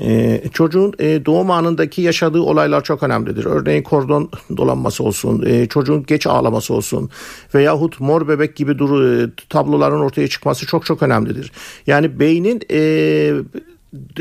E, 0.00 0.40
çocuğun 0.52 0.92
e, 0.98 1.26
doğum 1.26 1.50
anındaki 1.50 2.02
yaşadığı 2.02 2.40
olaylar 2.40 2.84
çok 2.84 3.02
önemlidir. 3.02 3.44
Örneğin 3.44 3.82
kordon 3.82 4.30
dolanması 4.56 5.04
olsun, 5.04 5.66
çocuğun 5.66 6.04
geç 6.06 6.26
ağlaması 6.26 6.74
olsun 6.74 7.10
veyahut 7.54 8.00
mor 8.00 8.28
bebek 8.28 8.56
gibi 8.56 8.78
duru, 8.78 9.30
tabloların 9.48 10.00
ortaya 10.00 10.28
çıkması 10.28 10.66
çok 10.66 10.86
çok 10.86 11.02
önemlidir. 11.02 11.52
Yani 11.86 12.20
beynin 12.20 12.60
e, 12.70 12.80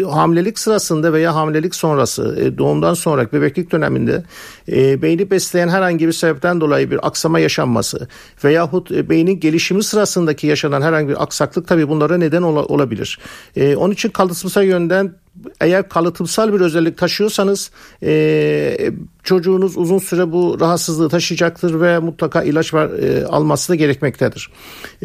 hamilelik 0.05 0.59
sırasında 0.59 1.13
veya 1.13 1.35
hamilelik 1.35 1.75
sonrası 1.75 2.37
e, 2.39 2.57
doğumdan 2.57 2.93
sonra 2.93 3.31
bebeklik 3.33 3.71
döneminde 3.71 4.23
e, 4.71 5.01
beyni 5.01 5.31
besleyen 5.31 5.67
herhangi 5.67 6.07
bir 6.07 6.11
sebepten 6.11 6.61
dolayı 6.61 6.91
bir 6.91 7.07
aksama 7.07 7.39
yaşanması 7.39 8.07
veyahut 8.43 8.91
e, 8.91 9.09
beynin 9.09 9.39
gelişimi 9.39 9.83
sırasındaki 9.83 10.47
yaşanan 10.47 10.81
herhangi 10.81 11.09
bir 11.09 11.23
aksaklık 11.23 11.67
tabii 11.67 11.89
bunlara 11.89 12.17
neden 12.17 12.41
ola, 12.41 12.65
olabilir. 12.65 13.19
Onun 13.57 13.93
için 13.93 14.09
kalıtsal 14.09 14.63
yönden 14.63 15.15
eğer 15.61 15.89
kalıtımsal 15.89 16.53
bir 16.53 16.59
özellik 16.59 16.97
taşıyorsanız 16.97 17.71
e, 18.03 18.91
çocuğunuz 19.23 19.77
uzun 19.77 19.99
süre 19.99 20.31
bu 20.31 20.57
rahatsızlığı 20.59 21.09
taşıyacaktır 21.09 21.81
ve 21.81 21.99
mutlaka 21.99 22.43
ilaç 22.43 22.73
var, 22.73 22.89
e, 22.89 23.25
alması 23.25 23.69
da 23.69 23.75
gerekmektedir. 23.75 24.49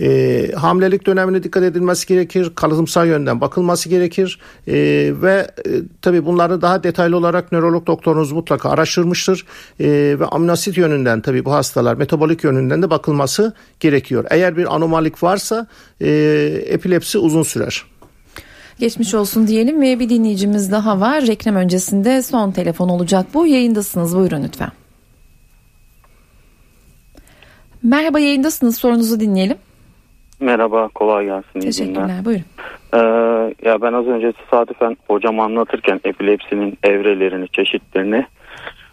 E, 0.00 0.52
hamilelik 0.56 1.06
dönemine 1.06 1.42
dikkat 1.42 1.62
edilmesi 1.62 2.06
gerekir. 2.06 2.52
Kalıtımsal 2.54 3.06
yönden 3.06 3.40
bakılması 3.40 3.88
gerekir. 3.88 4.38
E, 4.68 4.74
ve 5.22 5.50
e, 5.66 5.70
tabii 6.02 6.26
bunları 6.26 6.62
daha 6.62 6.82
detaylı 6.82 7.16
olarak 7.16 7.52
nörolog 7.52 7.86
doktorunuz 7.86 8.32
mutlaka 8.32 8.70
araştırmıştır. 8.70 9.46
E, 9.80 9.86
ve 10.20 10.26
aminoasit 10.26 10.76
yönünden 10.76 11.20
tabii 11.20 11.44
bu 11.44 11.52
hastalar 11.52 11.94
metabolik 11.94 12.44
yönünden 12.44 12.82
de 12.82 12.90
bakılması 12.90 13.52
gerekiyor. 13.80 14.24
Eğer 14.30 14.56
bir 14.56 14.74
anomalik 14.74 15.22
varsa 15.22 15.66
e, 16.00 16.10
epilepsi 16.66 17.18
uzun 17.18 17.42
sürer. 17.42 17.91
Geçmiş 18.78 19.14
olsun 19.14 19.46
diyelim 19.46 19.80
ve 19.80 19.98
bir 19.98 20.08
dinleyicimiz 20.08 20.72
daha 20.72 21.00
var. 21.00 21.26
Reklam 21.26 21.56
öncesinde 21.56 22.22
son 22.22 22.50
telefon 22.50 22.88
olacak 22.88 23.26
bu. 23.34 23.46
Yayındasınız 23.46 24.16
buyurun 24.16 24.44
lütfen. 24.44 24.68
Merhaba 27.82 28.18
yayındasınız 28.20 28.78
sorunuzu 28.78 29.20
dinleyelim. 29.20 29.56
Merhaba 30.40 30.88
kolay 30.88 31.24
gelsin. 31.24 31.46
iyi 31.54 31.60
günler. 31.60 31.72
Teşekkürler 31.72 32.24
buyurun. 32.24 32.44
Ee, 32.94 32.98
ya 33.68 33.82
ben 33.82 33.92
az 33.92 34.06
önce 34.06 34.32
tesadüfen 34.32 34.96
hocam 35.08 35.40
anlatırken 35.40 36.00
epilepsinin 36.04 36.78
evrelerini, 36.82 37.48
çeşitlerini 37.48 38.26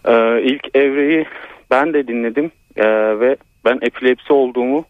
e, 0.05 0.41
ilk 0.43 0.75
evreyi 0.75 1.25
ben 1.71 1.93
de 1.93 2.07
dinledim 2.07 2.51
E, 2.75 2.85
ve 3.19 3.37
ben 3.65 3.79
epilepsi 3.81 4.33
olduğumu 4.33 4.85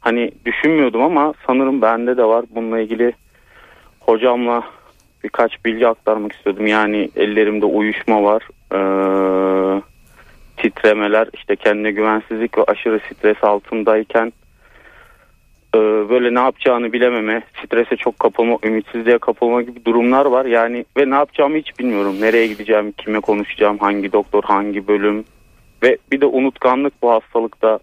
hani 0.00 0.30
düşünmüyordum 0.44 1.02
ama 1.02 1.34
sanırım 1.46 1.82
bende 1.82 2.16
de 2.16 2.24
var. 2.24 2.44
Bununla 2.54 2.80
ilgili 2.80 3.12
hocamla 4.06 4.62
birkaç 5.24 5.64
bilgi 5.64 5.88
aktarmak 5.88 6.32
istiyordum. 6.32 6.66
Yani 6.66 7.10
ellerimde 7.16 7.66
uyuşma 7.66 8.22
var, 8.22 8.42
e, 8.72 9.82
titremeler, 10.56 11.28
işte 11.34 11.56
kendine 11.56 11.90
güvensizlik 11.90 12.58
ve 12.58 12.64
aşırı 12.64 13.00
stres 13.10 13.44
altındayken 13.44 14.32
e, 15.74 15.78
böyle 16.08 16.34
ne 16.34 16.40
yapacağını 16.40 16.92
bilememe, 16.92 17.42
strese 17.64 17.96
çok 17.96 18.18
kapılma, 18.18 18.58
ümitsizliğe 18.64 19.18
kapılma 19.18 19.62
gibi 19.62 19.84
durumlar 19.84 20.26
var. 20.26 20.44
Yani 20.44 20.84
ve 20.96 21.10
ne 21.10 21.14
yapacağımı 21.14 21.56
hiç 21.56 21.78
bilmiyorum. 21.78 22.16
Nereye 22.20 22.46
gideceğim, 22.46 22.92
kime 22.92 23.20
konuşacağım, 23.20 23.78
hangi 23.78 24.12
doktor, 24.12 24.42
hangi 24.42 24.88
bölüm 24.88 25.24
ve 25.82 25.98
bir 26.12 26.20
de 26.20 26.26
unutkanlık 26.26 27.02
bu 27.02 27.10
hastalıkta 27.10 27.78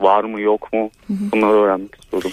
var 0.00 0.24
mı 0.24 0.40
yok 0.40 0.72
mu? 0.72 0.90
Bunları 1.08 1.52
öğrenmek 1.52 1.94
istiyordum. 1.94 2.30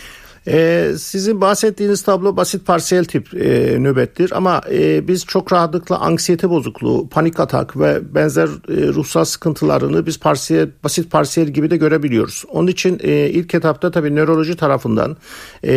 Ee, 0.47 0.91
sizin 0.97 1.41
bahsettiğiniz 1.41 2.01
tablo 2.01 2.37
basit 2.37 2.65
parsiyel 2.65 3.05
tip 3.05 3.33
e, 3.33 3.77
nöbettir 3.79 4.31
ama 4.35 4.61
e, 4.71 5.07
biz 5.07 5.25
çok 5.25 5.53
rahatlıkla 5.53 5.99
anksiyete 5.99 6.49
bozukluğu, 6.49 7.09
panik 7.09 7.39
atak 7.39 7.79
ve 7.79 8.15
benzer 8.15 8.47
e, 8.47 8.87
ruhsal 8.87 9.25
sıkıntılarını 9.25 10.05
biz 10.05 10.19
parsiyel, 10.19 10.69
basit 10.83 11.11
parsiyel 11.11 11.49
gibi 11.49 11.71
de 11.71 11.77
görebiliyoruz. 11.77 12.43
Onun 12.49 12.67
için 12.67 12.99
e, 13.03 13.29
ilk 13.29 13.55
etapta 13.55 13.91
tabii 13.91 14.15
nöroloji 14.15 14.55
tarafından 14.55 15.17
e, 15.63 15.73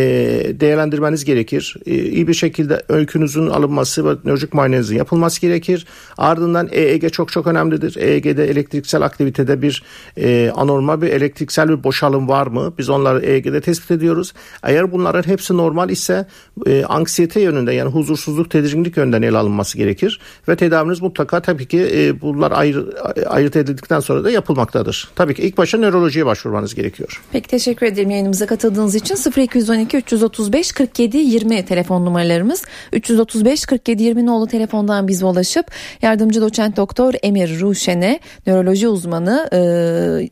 değerlendirmeniz 0.61 1.25
gerekir. 1.25 1.77
E, 1.87 1.95
iyi 1.95 2.29
bir 2.29 2.35
şekilde 2.35 2.83
öykünüzün 2.89 3.47
alınması 3.47 4.05
ve 4.05 4.17
nörolojik 4.25 4.55
muayenenizin 4.55 4.97
yapılması 4.97 5.41
gerekir. 5.41 5.87
Ardından 6.19 6.69
EEG 6.73 7.13
çok 7.13 7.33
çok 7.33 7.47
önemlidir. 7.47 7.97
EEG'de 7.97 8.51
elektriksel 8.51 9.03
aktivitede 9.03 9.63
bir 9.63 9.83
e, 10.17 10.53
anormal 10.55 11.03
bir 11.03 11.09
elektriksel 11.09 11.69
bir 11.69 11.85
boşalım 11.85 12.29
var 12.29 12.47
mı? 12.47 12.75
Biz 12.79 12.89
onları 12.89 13.27
EEG'de 13.27 13.61
tespit 13.61 13.91
ediyoruz. 13.91 14.33
Eğer 14.63 14.93
bunların 14.93 15.31
hepsi 15.31 15.57
normal 15.57 15.91
ise 15.91 16.27
e, 16.67 16.85
anksiyete 16.85 17.41
yönünde 17.41 17.73
yani 17.73 17.91
huzursuzluk, 17.91 18.51
tedirginlik 18.51 18.97
yönden 18.97 19.23
ele 19.23 19.39
alınması 19.39 19.79
gerekir. 19.79 20.21
Ve 20.49 20.57
tedaviniz 20.57 21.03
mutlaka 21.03 21.41
tabii 21.41 21.67
ki 21.67 21.89
e, 21.95 22.21
bunlar 22.21 22.53
ayrı, 22.53 22.95
ayırt 23.27 23.57
edildikten 23.57 24.01
sonra 24.01 24.25
da 24.25 24.31
yapılmaktadır. 24.31 25.09
Tabii 25.15 25.35
ki 25.35 25.43
ilk 25.43 25.59
başta 25.59 25.79
nörolojiye 25.79 26.27
başvurmanız 26.27 26.75
gerekiyor. 26.75 27.23
Peki 27.33 27.49
teşekkür 27.49 27.87
ederim 27.87 28.11
yayınımıza 28.11 28.47
katıldığınız 28.47 28.95
için 28.95 29.17
0212 29.37 29.97
335 29.97 30.73
47 30.73 31.17
20 31.17 31.65
telefon 31.65 32.05
numaralarımız 32.05 32.65
335 32.93 33.67
47 33.67 34.03
20 34.03 34.27
nolu 34.27 34.47
telefondan 34.47 35.09
bize 35.09 35.27
ulaşıp 35.27 35.67
yardımcı 36.03 36.41
doçent 36.41 36.77
doktor 36.77 37.15
Emir 37.23 37.61
Ruşen'e 37.61 38.21
nöroloji 38.47 38.89
uzmanı 38.89 39.49
e, 39.53 39.59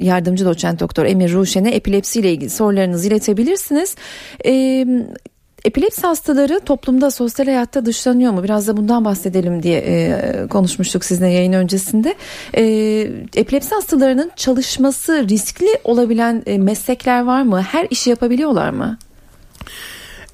yardımcı 0.05 0.45
doçent 0.45 0.81
doktor 0.81 1.05
Emir 1.05 1.33
Ruşen'e 1.33 1.71
epilepsi 1.71 2.21
ile 2.21 2.33
ilgili 2.33 2.51
sorularınızı 2.51 3.09
iletebilirsiniz. 3.09 3.97
E, 4.47 4.87
Epilepsi 5.65 6.07
hastaları 6.07 6.61
toplumda 6.61 7.11
sosyal 7.11 7.47
hayatta 7.47 7.87
dışlanıyor 7.87 8.33
mu? 8.33 8.45
Biraz 8.45 8.69
da 8.69 8.77
bundan 8.77 9.05
bahsedelim 9.05 9.63
diye 9.63 9.79
e, 9.79 10.47
konuşmuştuk 10.51 11.05
sizinle 11.05 11.29
yayın 11.29 11.53
öncesinde. 11.53 12.15
E, 12.57 12.63
epilepsi 13.37 13.75
hastalarının 13.75 14.31
çalışması 14.37 15.29
riskli 15.29 15.79
olabilen 15.85 16.43
e, 16.47 16.59
meslekler 16.59 17.25
var 17.25 17.43
mı? 17.43 17.63
Her 17.63 17.87
işi 17.91 18.11
yapabiliyorlar 18.11 18.71
mı? 18.71 18.99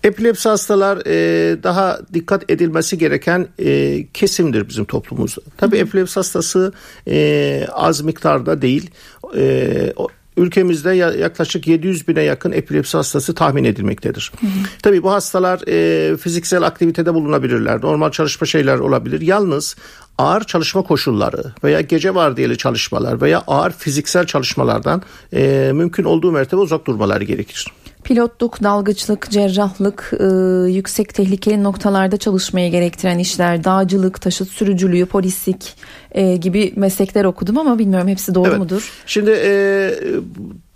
Epilepsi 0.04 0.49
hastalar 0.49 1.06
e, 1.06 1.62
daha 1.62 1.99
dikkat 2.14 2.50
edilmesi 2.50 2.99
gereken 2.99 3.49
e, 3.58 4.06
kesimdir 4.14 4.68
bizim 4.68 4.84
toplumumuzda. 4.84 5.40
Tabii 5.56 5.76
epilepsi 5.76 6.14
hastası 6.14 6.72
e, 7.08 7.66
az 7.72 8.00
miktarda 8.00 8.62
değil. 8.62 8.90
E, 9.37 9.92
ülkemizde 10.37 10.94
yaklaşık 10.94 11.66
700 11.66 12.08
bine 12.08 12.22
yakın 12.22 12.52
epilepsi 12.52 12.96
hastası 12.96 13.34
tahmin 13.34 13.64
edilmektedir. 13.64 14.32
Hı 14.40 14.46
hı. 14.46 14.50
Tabii 14.82 15.02
bu 15.02 15.12
hastalar 15.12 15.60
e, 15.68 16.16
fiziksel 16.16 16.62
aktivitede 16.62 17.14
bulunabilirler. 17.14 17.80
Normal 17.80 18.10
çalışma 18.10 18.46
şeyler 18.46 18.78
olabilir. 18.78 19.20
Yalnız 19.20 19.76
ağır 20.20 20.44
çalışma 20.44 20.82
koşulları 20.82 21.42
veya 21.64 21.80
gece 21.80 22.14
vardiyeli 22.14 22.58
çalışmalar 22.58 23.20
veya 23.20 23.42
ağır 23.46 23.70
fiziksel 23.70 24.26
çalışmalardan 24.26 25.02
e, 25.32 25.70
mümkün 25.74 26.04
olduğu 26.04 26.32
mertebe 26.32 26.60
uzak 26.60 26.86
durmaları 26.86 27.24
gerekir. 27.24 27.66
Pilotluk, 28.04 28.62
dalgıçlık, 28.62 29.30
cerrahlık, 29.30 30.12
e, 30.20 30.24
yüksek 30.70 31.14
tehlikeli 31.14 31.62
noktalarda 31.62 32.16
çalışmayı 32.16 32.70
gerektiren 32.70 33.18
işler, 33.18 33.64
dağcılık, 33.64 34.20
taşıt 34.20 34.50
sürücülüğü, 34.50 35.06
polislik 35.06 35.74
e, 36.12 36.36
gibi 36.36 36.72
meslekler 36.76 37.24
okudum 37.24 37.58
ama 37.58 37.78
bilmiyorum 37.78 38.08
hepsi 38.08 38.34
doğru 38.34 38.48
evet. 38.48 38.58
mudur? 38.58 38.92
Şimdi 39.06 39.30
e, 39.30 39.90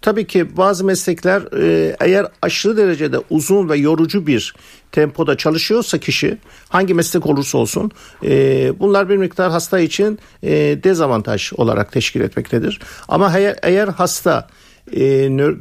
tabii 0.04 0.26
ki 0.26 0.56
bazı 0.56 0.84
meslekler 0.84 1.42
e, 1.62 1.96
eğer 2.00 2.26
aşırı 2.42 2.76
derecede 2.76 3.16
uzun 3.30 3.68
ve 3.68 3.76
yorucu 3.76 4.26
bir 4.26 4.54
tempoda 4.92 5.36
çalışıyorsa 5.36 5.98
kişi 5.98 6.38
hangi 6.68 6.94
meslek 6.94 7.26
olursa 7.26 7.58
olsun 7.58 7.90
e, 8.24 8.72
bunlar 8.80 9.08
bir 9.08 9.16
miktar 9.16 9.50
hasta 9.50 9.80
için 9.80 10.18
e, 10.42 10.52
dezavantaj 10.84 11.52
olarak 11.56 11.92
teşkil 11.92 12.20
etmektedir. 12.20 12.80
Ama 13.08 13.38
eğer, 13.38 13.56
eğer 13.62 13.88
hasta 13.88 14.48
e, 14.92 15.02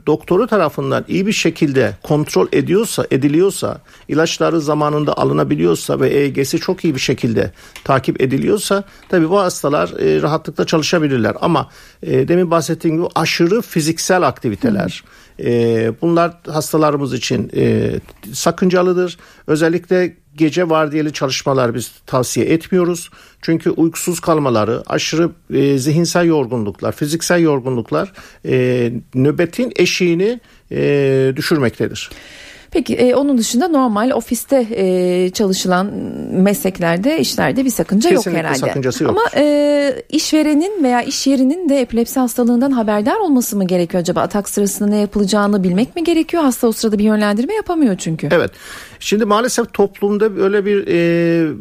doktoru 0.07 0.47
tarafından 0.47 1.05
iyi 1.07 1.27
bir 1.27 1.31
şekilde 1.31 1.97
kontrol 2.03 2.47
ediyorsa, 2.51 3.05
ediliyorsa, 3.11 3.81
ilaçları 4.07 4.61
zamanında 4.61 5.17
alınabiliyorsa 5.17 5.99
ve 5.99 6.09
EEG'si 6.09 6.59
çok 6.59 6.83
iyi 6.83 6.95
bir 6.95 6.99
şekilde 6.99 7.51
takip 7.83 8.21
ediliyorsa 8.21 8.83
tabii 9.09 9.29
bu 9.29 9.39
hastalar 9.39 9.89
e, 9.89 10.21
rahatlıkla 10.21 10.65
çalışabilirler. 10.65 11.35
Ama 11.41 11.69
e, 12.03 12.27
demin 12.27 12.51
bahsettiğim 12.51 12.97
gibi 12.97 13.07
aşırı 13.15 13.61
fiziksel 13.61 14.21
aktiviteler, 14.27 15.03
e, 15.39 15.91
bunlar 16.01 16.33
hastalarımız 16.47 17.13
için 17.13 17.51
e, 17.55 17.91
sakıncalıdır. 18.33 19.17
Özellikle 19.47 20.22
gece 20.37 20.69
vardiyeli 20.69 21.13
çalışmalar 21.13 21.75
biz 21.75 21.91
tavsiye 22.05 22.45
etmiyoruz. 22.45 23.09
Çünkü 23.41 23.69
uykusuz 23.69 24.19
kalmaları, 24.19 24.83
aşırı 24.87 25.31
e, 25.53 25.77
zihinsel 25.77 26.25
yorgunluklar, 26.25 26.91
fiziksel 26.91 27.41
yorgunluklar 27.41 28.13
e, 28.45 28.91
nöbetin 29.15 29.73
eşiğini 29.75 30.39
e, 30.71 31.33
düşürmektedir. 31.35 32.09
Peki 32.73 32.95
e, 32.95 33.15
onun 33.15 33.37
dışında 33.37 33.67
normal 33.67 34.11
ofiste 34.11 34.67
e, 34.71 35.29
çalışılan 35.29 35.85
mesleklerde 36.31 37.19
işlerde 37.19 37.65
bir 37.65 37.69
sakınca 37.69 38.09
Kesinlikle 38.09 38.31
yok 38.31 38.39
herhalde. 38.39 38.59
sakıncası 38.59 39.03
yok. 39.03 39.11
Ama 39.11 39.21
e, 39.35 40.03
işverenin 40.09 40.83
veya 40.83 41.01
iş 41.01 41.27
yerinin 41.27 41.69
de 41.69 41.81
epilepsi 41.81 42.19
hastalığından 42.19 42.71
haberdar 42.71 43.15
olması 43.15 43.57
mı 43.57 43.67
gerekiyor 43.67 44.01
acaba? 44.01 44.21
Atak 44.21 44.49
sırasında 44.49 44.89
ne 44.89 44.97
yapılacağını 44.97 45.63
bilmek 45.63 45.95
mi 45.95 46.03
gerekiyor? 46.03 46.43
Hasta 46.43 46.67
o 46.67 46.71
sırada 46.71 46.99
bir 46.99 47.03
yönlendirme 47.03 47.53
yapamıyor 47.53 47.97
çünkü. 47.97 48.29
Evet. 48.31 48.51
Şimdi 48.99 49.25
maalesef 49.25 49.73
toplumda 49.73 50.37
böyle 50.37 50.65
bir 50.65 50.87
e, 50.87 51.51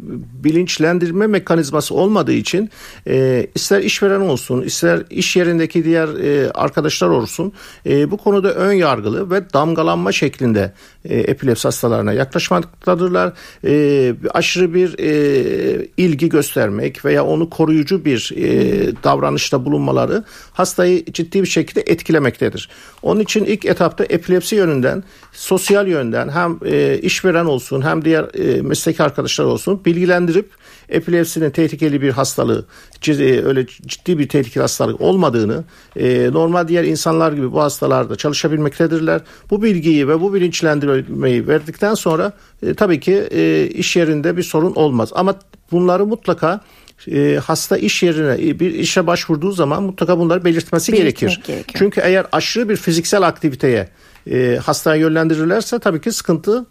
bilinçlendirme 0.43 1.27
mekanizması 1.27 1.95
olmadığı 1.95 2.33
için 2.33 2.69
e, 3.07 3.47
ister 3.55 3.81
işveren 3.81 4.19
olsun 4.21 4.61
ister 4.61 5.03
iş 5.09 5.35
yerindeki 5.35 5.85
diğer 5.85 6.07
e, 6.07 6.51
arkadaşlar 6.51 7.07
olsun 7.07 7.53
e, 7.85 8.11
bu 8.11 8.17
konuda 8.17 8.53
ön 8.53 8.73
yargılı 8.73 9.31
ve 9.31 9.53
damgalanma 9.53 10.11
şeklinde 10.11 10.73
e, 11.05 11.15
epilepsi 11.15 11.67
hastalarına 11.67 12.13
yaklaşmaktadırlar. 12.13 13.33
E, 13.65 14.15
aşırı 14.33 14.73
bir 14.73 14.99
e, 14.99 15.87
ilgi 15.97 16.29
göstermek 16.29 17.05
veya 17.05 17.25
onu 17.25 17.49
koruyucu 17.49 18.05
bir 18.05 18.31
e, 18.35 19.03
davranışta 19.03 19.65
bulunmaları 19.65 20.23
hastayı 20.51 21.05
ciddi 21.05 21.41
bir 21.41 21.47
şekilde 21.47 21.81
etkilemektedir. 21.81 22.69
Onun 23.01 23.19
için 23.19 23.45
ilk 23.45 23.65
etapta 23.65 24.03
epilepsi 24.03 24.55
yönünden, 24.55 25.03
sosyal 25.31 25.87
yönden 25.87 26.29
hem 26.29 26.59
e, 26.65 26.97
işveren 26.97 27.45
olsun 27.45 27.81
hem 27.81 28.05
diğer 28.05 28.23
e, 28.39 28.61
meslek 28.61 28.99
arkadaşlar 28.99 29.45
olsun 29.45 29.85
bilgilendirip 29.85 30.49
epilepsinin 30.93 31.49
tehlikeli 31.49 32.01
bir 32.01 32.09
hastalığı, 32.09 32.65
öyle 33.19 33.65
ciddi 33.67 34.19
bir 34.19 34.27
tehlikeli 34.29 34.61
hastalık 34.61 35.01
olmadığını, 35.01 35.63
e, 35.95 36.29
normal 36.31 36.67
diğer 36.67 36.83
insanlar 36.83 37.31
gibi 37.31 37.51
bu 37.51 37.61
hastalarda 37.61 38.15
çalışabilmektedirler. 38.15 39.21
Bu 39.49 39.63
bilgiyi 39.63 40.07
ve 40.07 40.21
bu 40.21 40.33
bilinçlendirmeyi 40.33 41.47
verdikten 41.47 41.93
sonra 41.93 42.33
e, 42.63 42.73
tabii 42.73 42.99
ki 42.99 43.27
e, 43.31 43.67
iş 43.67 43.95
yerinde 43.95 44.37
bir 44.37 44.43
sorun 44.43 44.75
olmaz. 44.75 45.09
Ama 45.15 45.35
bunları 45.71 46.05
mutlaka 46.05 46.61
e, 47.11 47.39
hasta 47.45 47.77
iş 47.77 48.03
yerine 48.03 48.59
bir 48.59 48.73
işe 48.73 49.07
başvurduğu 49.07 49.51
zaman 49.51 49.83
mutlaka 49.83 50.19
bunları 50.19 50.45
belirtmesi 50.45 50.91
gerekir. 50.91 51.27
Gerekiyor. 51.27 51.59
Çünkü 51.73 52.01
eğer 52.03 52.25
aşırı 52.31 52.69
bir 52.69 52.75
fiziksel 52.75 53.21
aktiviteye 53.21 53.89
e, 54.31 54.59
hastaya 54.63 54.95
yönlendirirlerse 54.95 55.79
tabii 55.79 56.01
ki 56.01 56.11
sıkıntı 56.11 56.65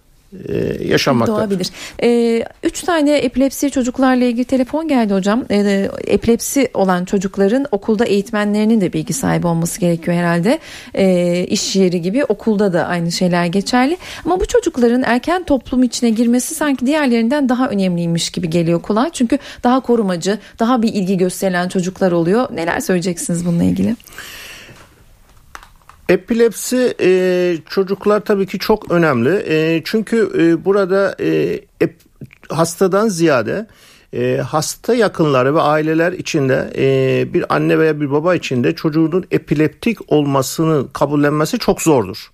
e, 0.49 0.85
yaşanmakta. 0.85 1.37
Doğabilir. 1.37 1.71
E, 2.03 2.43
üç 2.63 2.83
tane 2.83 3.17
epilepsi 3.17 3.71
çocuklarla 3.71 4.25
ilgili 4.25 4.45
telefon 4.45 4.89
geldi 4.89 5.15
hocam. 5.15 5.45
E, 5.51 5.89
epilepsi 6.07 6.71
olan 6.75 7.05
çocukların 7.05 7.67
okulda 7.71 8.05
eğitmenlerinin 8.05 8.81
de 8.81 8.93
bilgi 8.93 9.13
sahibi 9.13 9.47
olması 9.47 9.81
gerekiyor 9.81 10.17
herhalde. 10.17 10.59
E, 10.95 11.45
iş 11.45 11.77
yeri 11.77 12.03
gibi 12.03 12.25
okulda 12.25 12.73
da 12.73 12.87
aynı 12.87 13.13
şeyler 13.13 13.47
geçerli. 13.47 13.97
Ama 14.25 14.41
bu 14.41 14.47
çocukların 14.47 15.03
erken 15.03 15.43
toplum 15.45 15.83
içine 15.83 16.11
girmesi 16.11 16.55
sanki 16.55 16.87
diğerlerinden 16.87 17.49
daha 17.49 17.69
önemliymiş 17.69 18.31
gibi 18.31 18.51
geliyor 18.51 18.83
kulağa. 18.83 19.11
Çünkü 19.13 19.39
daha 19.65 19.81
korumacı, 19.81 20.39
daha 20.59 20.83
bir 20.83 20.95
ilgi 20.95 21.17
gösterilen 21.17 21.69
çocuklar 21.69 22.13
oluyor. 22.13 22.49
Neler 22.55 22.81
söyleyeceksiniz 22.81 23.47
bununla 23.47 23.65
ilgili? 23.65 23.97
Epilepsi 26.13 26.95
e, 27.01 27.57
çocuklar 27.69 28.21
tabii 28.21 28.47
ki 28.47 28.59
çok 28.59 28.91
önemli. 28.91 29.43
E, 29.49 29.83
çünkü 29.85 30.31
e, 30.39 30.65
burada 30.65 31.17
e, 31.21 31.61
ep, 31.81 31.97
hastadan 32.49 33.09
ziyade 33.09 33.67
e, 34.15 34.37
hasta 34.37 34.95
yakınları 34.95 35.55
ve 35.55 35.61
aileler 35.61 36.13
içinde 36.13 36.73
e, 36.77 37.35
bir 37.35 37.55
anne 37.55 37.79
veya 37.79 38.01
bir 38.01 38.11
baba 38.11 38.35
içinde 38.35 38.75
çocuğunun 38.75 39.25
epileptik 39.31 40.13
olmasını 40.13 40.93
kabullenmesi 40.93 41.59
çok 41.59 41.83
zordur. 41.83 42.31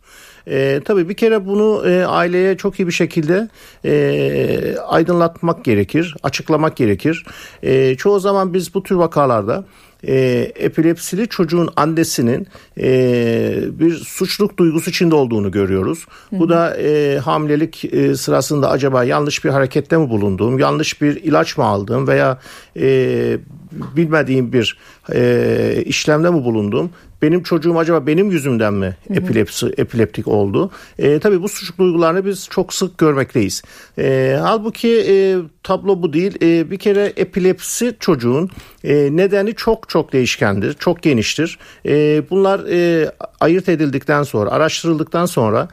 E, 0.46 0.80
tabii 0.84 1.08
bir 1.08 1.14
kere 1.14 1.46
bunu 1.46 1.88
e, 1.88 2.04
aileye 2.04 2.56
çok 2.56 2.80
iyi 2.80 2.86
bir 2.86 2.92
şekilde 2.92 3.48
e, 3.84 4.76
aydınlatmak 4.86 5.64
gerekir, 5.64 6.16
açıklamak 6.22 6.76
gerekir. 6.76 7.24
E, 7.62 7.94
çoğu 7.94 8.20
zaman 8.20 8.54
biz 8.54 8.74
bu 8.74 8.82
tür 8.82 8.94
vakalarda 8.94 9.64
e, 10.06 10.16
epilepsili 10.56 11.28
çocuğun 11.28 11.68
annesinin 11.76 12.46
e, 12.80 13.58
bir 13.70 13.94
suçluluk 13.94 14.56
duygusu 14.56 14.90
içinde 14.90 15.14
olduğunu 15.14 15.50
görüyoruz. 15.50 16.06
Hı. 16.30 16.38
Bu 16.38 16.48
da 16.48 16.76
e, 16.76 17.18
hamilelik 17.18 17.84
e, 17.84 18.14
sırasında 18.14 18.70
acaba 18.70 19.04
yanlış 19.04 19.44
bir 19.44 19.50
harekette 19.50 19.96
mi 19.96 20.10
bulunduğum, 20.10 20.58
yanlış 20.58 21.02
bir 21.02 21.16
ilaç 21.16 21.58
mı 21.58 21.64
aldığım 21.64 22.08
veya 22.08 22.38
e, 22.76 23.38
bilmediğim 23.72 24.52
bir 24.52 24.78
e, 25.14 25.82
işlemde 25.86 26.30
mi 26.30 26.44
bulundum? 26.44 26.90
Benim 27.22 27.42
çocuğum 27.42 27.78
acaba 27.78 28.06
benim 28.06 28.30
yüzümden 28.30 28.74
mi 28.74 28.96
epilepsi 29.10 29.66
epileptik 29.76 30.28
oldu? 30.28 30.70
E, 30.98 31.18
tabii 31.18 31.42
bu 31.42 31.48
suçluluk 31.48 31.78
duygularını 31.78 32.26
biz 32.26 32.48
çok 32.50 32.74
sık 32.74 32.98
görmekteyiz. 32.98 33.62
E, 33.98 34.38
halbuki 34.40 35.04
e, 35.08 35.36
tablo 35.62 36.02
bu 36.02 36.12
değil. 36.12 36.34
E, 36.42 36.70
bir 36.70 36.78
kere 36.78 37.12
epilepsi 37.16 37.96
çocuğun 38.00 38.50
e, 38.84 39.16
nedeni 39.16 39.54
çok 39.54 39.88
çok 39.88 40.12
değişkendir, 40.12 40.74
çok 40.74 41.02
geniştir. 41.02 41.58
E, 41.86 42.22
bunlar 42.30 42.60
e, 42.70 43.10
ayırt 43.40 43.68
edildikten 43.68 44.22
sonra, 44.22 44.50
araştırıldıktan 44.50 45.26
sonra 45.26 45.68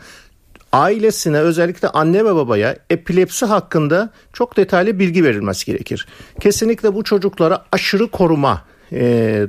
ailesine 0.76 1.40
özellikle 1.40 1.88
anne 1.90 2.26
ve 2.26 2.36
babaya 2.36 2.76
epilepsi 2.90 3.46
hakkında 3.46 4.10
çok 4.34 4.58
detaylı 4.58 5.00
bilgi 5.00 5.24
verilmesi 5.24 5.66
gerekir. 5.66 6.08
Kesinlikle 6.40 6.96
bu 6.96 7.04
çocuklara 7.04 7.66
aşırı 7.72 8.08
koruma 8.08 8.62
e, 8.92 9.48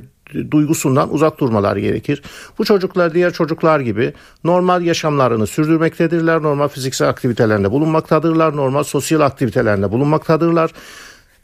duygusundan 0.51 1.13
uzak 1.13 1.39
durmaları 1.39 1.79
gerekir. 1.79 2.21
Bu 2.57 2.65
çocuklar 2.65 3.13
diğer 3.13 3.33
çocuklar 3.33 3.79
gibi 3.79 4.13
normal 4.43 4.81
yaşamlarını 4.81 5.47
sürdürmektedirler. 5.47 6.41
Normal 6.41 6.67
fiziksel 6.67 7.09
aktivitelerinde 7.09 7.71
bulunmaktadırlar. 7.71 8.55
Normal 8.55 8.83
sosyal 8.83 9.21
aktivitelerinde 9.21 9.91
bulunmaktadırlar. 9.91 10.71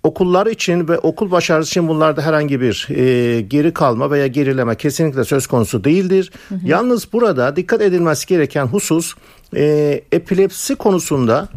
Okullar 0.03 0.47
için 0.47 0.87
ve 0.87 0.97
okul 0.99 1.31
başarısı 1.31 1.69
için 1.69 1.87
bunlarda 1.87 2.21
herhangi 2.21 2.61
bir 2.61 2.87
e, 2.89 3.41
geri 3.41 3.73
kalma 3.73 4.11
veya 4.11 4.27
gerileme 4.27 4.75
kesinlikle 4.75 5.23
söz 5.23 5.47
konusu 5.47 5.83
değildir. 5.83 6.31
Hı 6.49 6.55
hı. 6.55 6.59
Yalnız 6.65 7.13
burada 7.13 7.55
dikkat 7.55 7.81
edilmesi 7.81 8.27
gereken 8.27 8.65
husus 8.65 9.15
e, 9.55 10.01
epilepsi 10.11 10.75
konusunda 10.75 11.49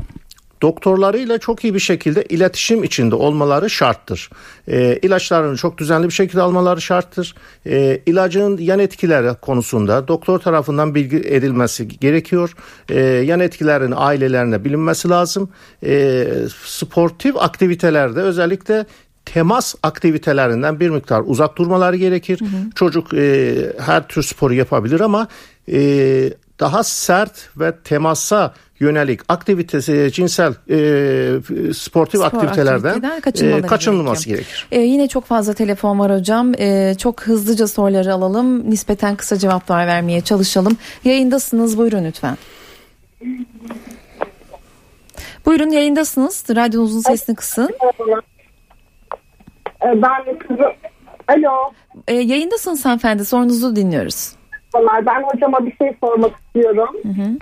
doktorlarıyla 0.63 1.39
çok 1.39 1.65
iyi 1.65 1.75
bir 1.75 1.81
şekilde 1.81 2.25
iletişim 2.25 2.85
içinde 2.85 3.15
olmaları 3.15 3.71
şarttır. 3.71 4.31
E, 4.69 4.99
ilaçlarını 5.03 5.57
çok 5.57 5.79
düzenli 5.79 6.07
bir 6.07 6.13
şekilde 6.13 6.43
almaları 6.43 6.81
şarttır. 6.81 7.35
E, 7.67 8.01
ilacın 8.07 8.57
yan 8.59 8.79
etkileri 8.79 9.35
konusunda 9.35 10.09
doktor 10.09 10.39
tarafından 10.39 10.95
bilgi 10.95 11.17
edilmesi 11.17 11.89
gerekiyor. 11.89 12.55
E, 12.89 13.01
yan 13.01 13.41
etkilerin 13.41 13.95
ailelerine 13.97 14.65
bilinmesi 14.65 15.09
lazım. 15.09 15.49
E, 15.85 16.27
sportif 16.67 17.37
aktivitelerde 17.37 18.21
özellikle 18.21 18.87
temas 19.25 19.75
aktivitelerinden 19.83 20.81
bir 20.81 20.91
miktar 20.91 21.23
uzak 21.27 21.59
durmaları 21.59 21.97
gerekir. 21.97 22.41
Hı 22.41 22.45
hı. 22.45 22.71
Çocuk 22.75 23.15
e, 23.15 23.55
her 23.79 24.09
tür 24.09 24.23
sporu 24.23 24.55
yapabilir 24.55 25.01
ama 25.01 25.29
e, 25.73 25.79
daha 26.61 26.85
sert 26.85 27.49
ve 27.57 27.77
temasa 27.85 28.55
yönelik 28.81 29.21
aktivitesi 29.29 30.11
cinsel 30.13 30.53
e, 30.71 31.73
sportif 31.73 32.21
Spor 32.21 32.27
aktivitelerden 32.27 33.03
e, 33.03 33.63
kaçınılması 33.63 34.29
gerekir. 34.29 34.45
gerekir. 34.45 34.67
E, 34.73 34.81
yine 34.81 35.09
çok 35.09 35.25
fazla 35.25 35.55
telefon 35.55 35.99
var 35.99 36.19
hocam. 36.19 36.53
E, 36.59 36.95
çok 36.99 37.23
hızlıca 37.23 37.67
soruları 37.67 38.15
alalım. 38.15 38.71
Nispeten 38.71 39.17
kısa 39.17 39.37
cevaplar 39.37 39.87
vermeye 39.87 40.21
çalışalım. 40.21 40.77
Yayındasınız. 41.05 41.79
Buyurun 41.79 42.05
lütfen. 42.05 42.37
Buyurun 45.47 45.71
yayındasınız. 45.71 46.45
Radyonuzun 46.57 47.01
sesini 47.01 47.37
kısın. 47.37 47.71
E, 49.83 50.03
ben 50.03 50.39
kızım. 50.39 50.73
Alo. 51.29 51.73
E, 52.09 52.15
yayındasınız 52.15 52.85
hanımefendi. 52.85 53.25
Sorunuzu 53.25 53.77
dinliyoruz. 53.77 54.33
Ben 55.07 55.23
hocama 55.23 55.67
bir 55.67 55.77
şey 55.77 55.97
sormak 56.01 56.33
istiyorum. 56.47 56.97
Hı 57.03 57.09
hı. 57.09 57.39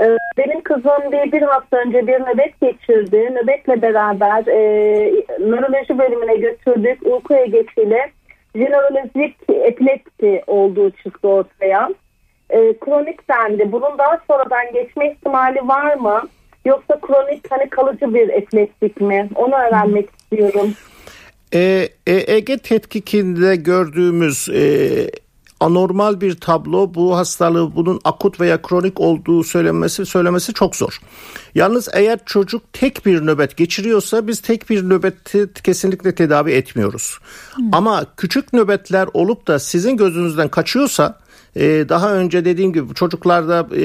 Ee, 0.00 0.16
benim 0.38 0.62
kızım 0.62 1.12
bir, 1.12 1.32
bir 1.32 1.42
hafta 1.42 1.76
önce 1.76 2.06
bir 2.06 2.20
nöbet 2.20 2.60
geçirdi. 2.60 3.16
Nöbetle 3.16 3.82
beraber 3.82 4.46
e, 4.46 4.58
nöroloji 5.38 5.98
bölümüne 5.98 6.36
götürdük. 6.36 7.06
Uyku 7.06 7.34
egesiyle 7.34 8.10
jenerolojik 8.54 9.36
epilepsi 9.48 10.42
olduğu 10.46 10.90
çıktı 10.90 11.28
ortaya. 11.28 11.90
E, 12.50 12.78
kronik 12.78 13.28
dendi. 13.28 13.72
Bunun 13.72 13.98
daha 13.98 14.20
sonradan 14.26 14.72
geçme 14.72 15.12
ihtimali 15.12 15.68
var 15.68 15.94
mı? 15.94 16.22
Yoksa 16.64 17.00
kronik 17.00 17.50
hani 17.50 17.70
kalıcı 17.70 18.14
bir 18.14 18.28
epileptik 18.28 19.00
mi? 19.00 19.28
Onu 19.34 19.54
öğrenmek 19.54 20.08
istiyorum. 20.10 20.74
E, 21.54 21.88
e, 22.06 22.34
Ege 22.34 22.58
tetkikinde 22.58 23.56
gördüğümüz 23.56 24.48
e, 24.48 24.64
anormal 25.64 26.20
bir 26.20 26.34
tablo 26.34 26.94
bu 26.94 27.16
hastalığı 27.16 27.76
bunun 27.76 28.00
akut 28.04 28.40
veya 28.40 28.62
kronik 28.62 29.00
olduğu 29.00 29.44
söylenmesi 29.44 30.06
söylemesi 30.06 30.54
çok 30.54 30.76
zor. 30.76 31.00
Yalnız 31.54 31.88
eğer 31.92 32.18
çocuk 32.26 32.72
tek 32.72 33.06
bir 33.06 33.26
nöbet 33.26 33.56
geçiriyorsa 33.56 34.26
biz 34.26 34.40
tek 34.40 34.70
bir 34.70 34.88
nöbeti 34.88 35.50
kesinlikle 35.64 36.14
tedavi 36.14 36.52
etmiyoruz. 36.52 37.18
Hmm. 37.54 37.74
Ama 37.74 38.06
küçük 38.16 38.52
nöbetler 38.52 39.08
olup 39.12 39.46
da 39.46 39.58
sizin 39.58 39.96
gözünüzden 39.96 40.48
kaçıyorsa 40.48 41.23
e, 41.56 41.88
daha 41.88 42.14
önce 42.14 42.44
dediğim 42.44 42.72
gibi 42.72 42.94
çocuklarda 42.94 43.68
e, 43.76 43.84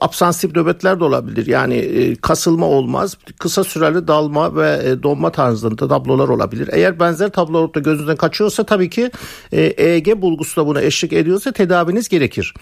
absansif 0.00 0.56
nöbetler 0.56 1.00
de 1.00 1.04
olabilir. 1.04 1.46
Yani 1.46 1.74
e, 1.74 2.14
kasılma 2.14 2.66
olmaz. 2.66 3.16
Kısa 3.38 3.64
süreli 3.64 4.08
dalma 4.08 4.56
ve 4.56 4.80
e, 4.84 5.02
donma 5.02 5.32
tarzında 5.32 5.88
tablolar 5.88 6.28
olabilir. 6.28 6.70
Eğer 6.72 7.00
benzer 7.00 7.28
tablo 7.28 7.58
olup 7.58 7.74
da 7.74 7.80
gözünüzden 7.80 8.16
kaçıyorsa 8.16 8.64
tabii 8.64 8.90
ki 8.90 9.10
e, 9.52 9.62
EEG 9.62 10.08
bulgusu 10.16 10.60
da 10.60 10.66
buna 10.66 10.82
eşlik 10.82 11.12
ediyorsa 11.12 11.52
tedaviniz 11.52 12.08
gerekir. 12.08 12.54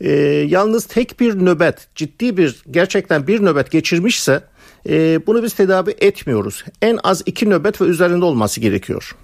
E, 0.00 0.10
yalnız 0.48 0.84
tek 0.84 1.20
bir 1.20 1.44
nöbet 1.44 1.88
ciddi 1.94 2.36
bir 2.36 2.62
gerçekten 2.70 3.26
bir 3.26 3.44
nöbet 3.44 3.70
geçirmişse 3.70 4.42
e, 4.88 5.26
bunu 5.26 5.42
biz 5.42 5.52
tedavi 5.52 5.94
etmiyoruz. 6.00 6.64
En 6.82 6.98
az 7.04 7.22
iki 7.26 7.50
nöbet 7.50 7.80
ve 7.80 7.84
üzerinde 7.84 8.24
olması 8.24 8.60
gerekiyor. 8.60 9.16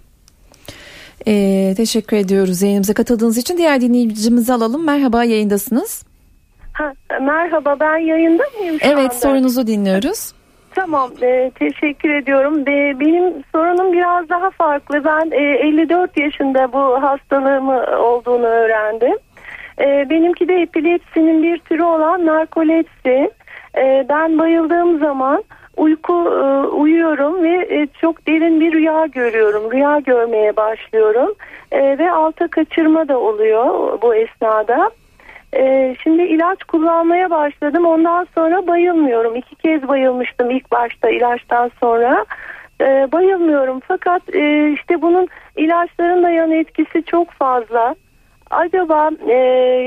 Ee, 1.27 1.75
teşekkür 1.77 2.17
ediyoruz 2.17 2.63
yayınımıza 2.63 2.95
katıldığınız 2.95 3.39
için. 3.39 3.57
Diğer 3.59 3.81
dinleyicimizi 3.81 4.53
alalım. 4.53 4.85
Merhaba 4.87 5.25
yayındasınız. 5.25 6.05
Ha, 6.73 6.93
merhaba 7.21 7.77
ben 7.81 7.97
yayında 7.99 8.43
mıyım 8.59 8.81
şu 8.81 8.87
Evet 8.87 8.99
anda? 8.99 9.11
sorunuzu 9.11 9.67
dinliyoruz. 9.67 10.33
Tamam 10.75 11.11
e, 11.23 11.51
teşekkür 11.59 12.11
ediyorum. 12.15 12.61
E, 12.61 13.01
benim 13.01 13.35
sorunum 13.53 13.93
biraz 13.93 14.29
daha 14.29 14.51
farklı. 14.51 15.05
Ben 15.05 15.31
e, 15.31 15.69
54 15.69 16.19
yaşında 16.19 16.73
bu 16.73 17.03
hastalığım 17.03 17.69
olduğunu 18.05 18.47
öğrendim. 18.47 19.17
E, 19.81 20.11
benimki 20.11 20.49
de 20.49 20.55
epilepsinin 20.55 21.43
bir 21.43 21.59
türü 21.59 21.83
olan 21.83 22.27
narkolepsi. 22.27 23.31
E, 23.79 24.07
ben 24.09 24.39
bayıldığım 24.39 24.99
zaman 24.99 25.45
uyku 25.79 26.13
e, 26.13 26.67
uyuyorum 26.67 27.43
ve 27.43 27.67
e, 27.71 27.87
çok 28.01 28.27
derin 28.27 28.61
bir 28.61 28.73
rüya 28.73 29.07
görüyorum. 29.07 29.73
Rüya 29.73 29.99
görmeye 29.99 30.57
başlıyorum 30.57 31.35
e, 31.73 31.99
ve 31.99 32.11
alta 32.11 32.49
kaçırma 32.49 33.09
da 33.09 33.19
oluyor 33.19 33.99
bu 34.03 34.15
esnada. 34.15 34.91
şimdi 36.03 36.23
ilaç 36.23 36.65
kullanmaya 36.65 37.31
başladım. 37.31 37.87
Ondan 37.87 38.27
sonra 38.35 38.67
bayılmıyorum. 38.67 39.37
İki 39.37 39.55
kez 39.55 39.89
bayılmıştım 39.89 40.51
ilk 40.51 40.73
başta 40.73 41.11
ilaçtan 41.11 41.71
sonra. 41.81 42.27
bayılmıyorum 43.13 43.81
fakat 43.89 44.23
işte 44.75 45.03
bunun 45.03 45.29
ilaçların 45.57 46.23
da 46.23 46.31
yan 46.31 46.51
etkisi 46.51 47.03
çok 47.03 47.31
fazla. 47.31 47.95
Acaba 48.51 49.11
e, 49.31 49.35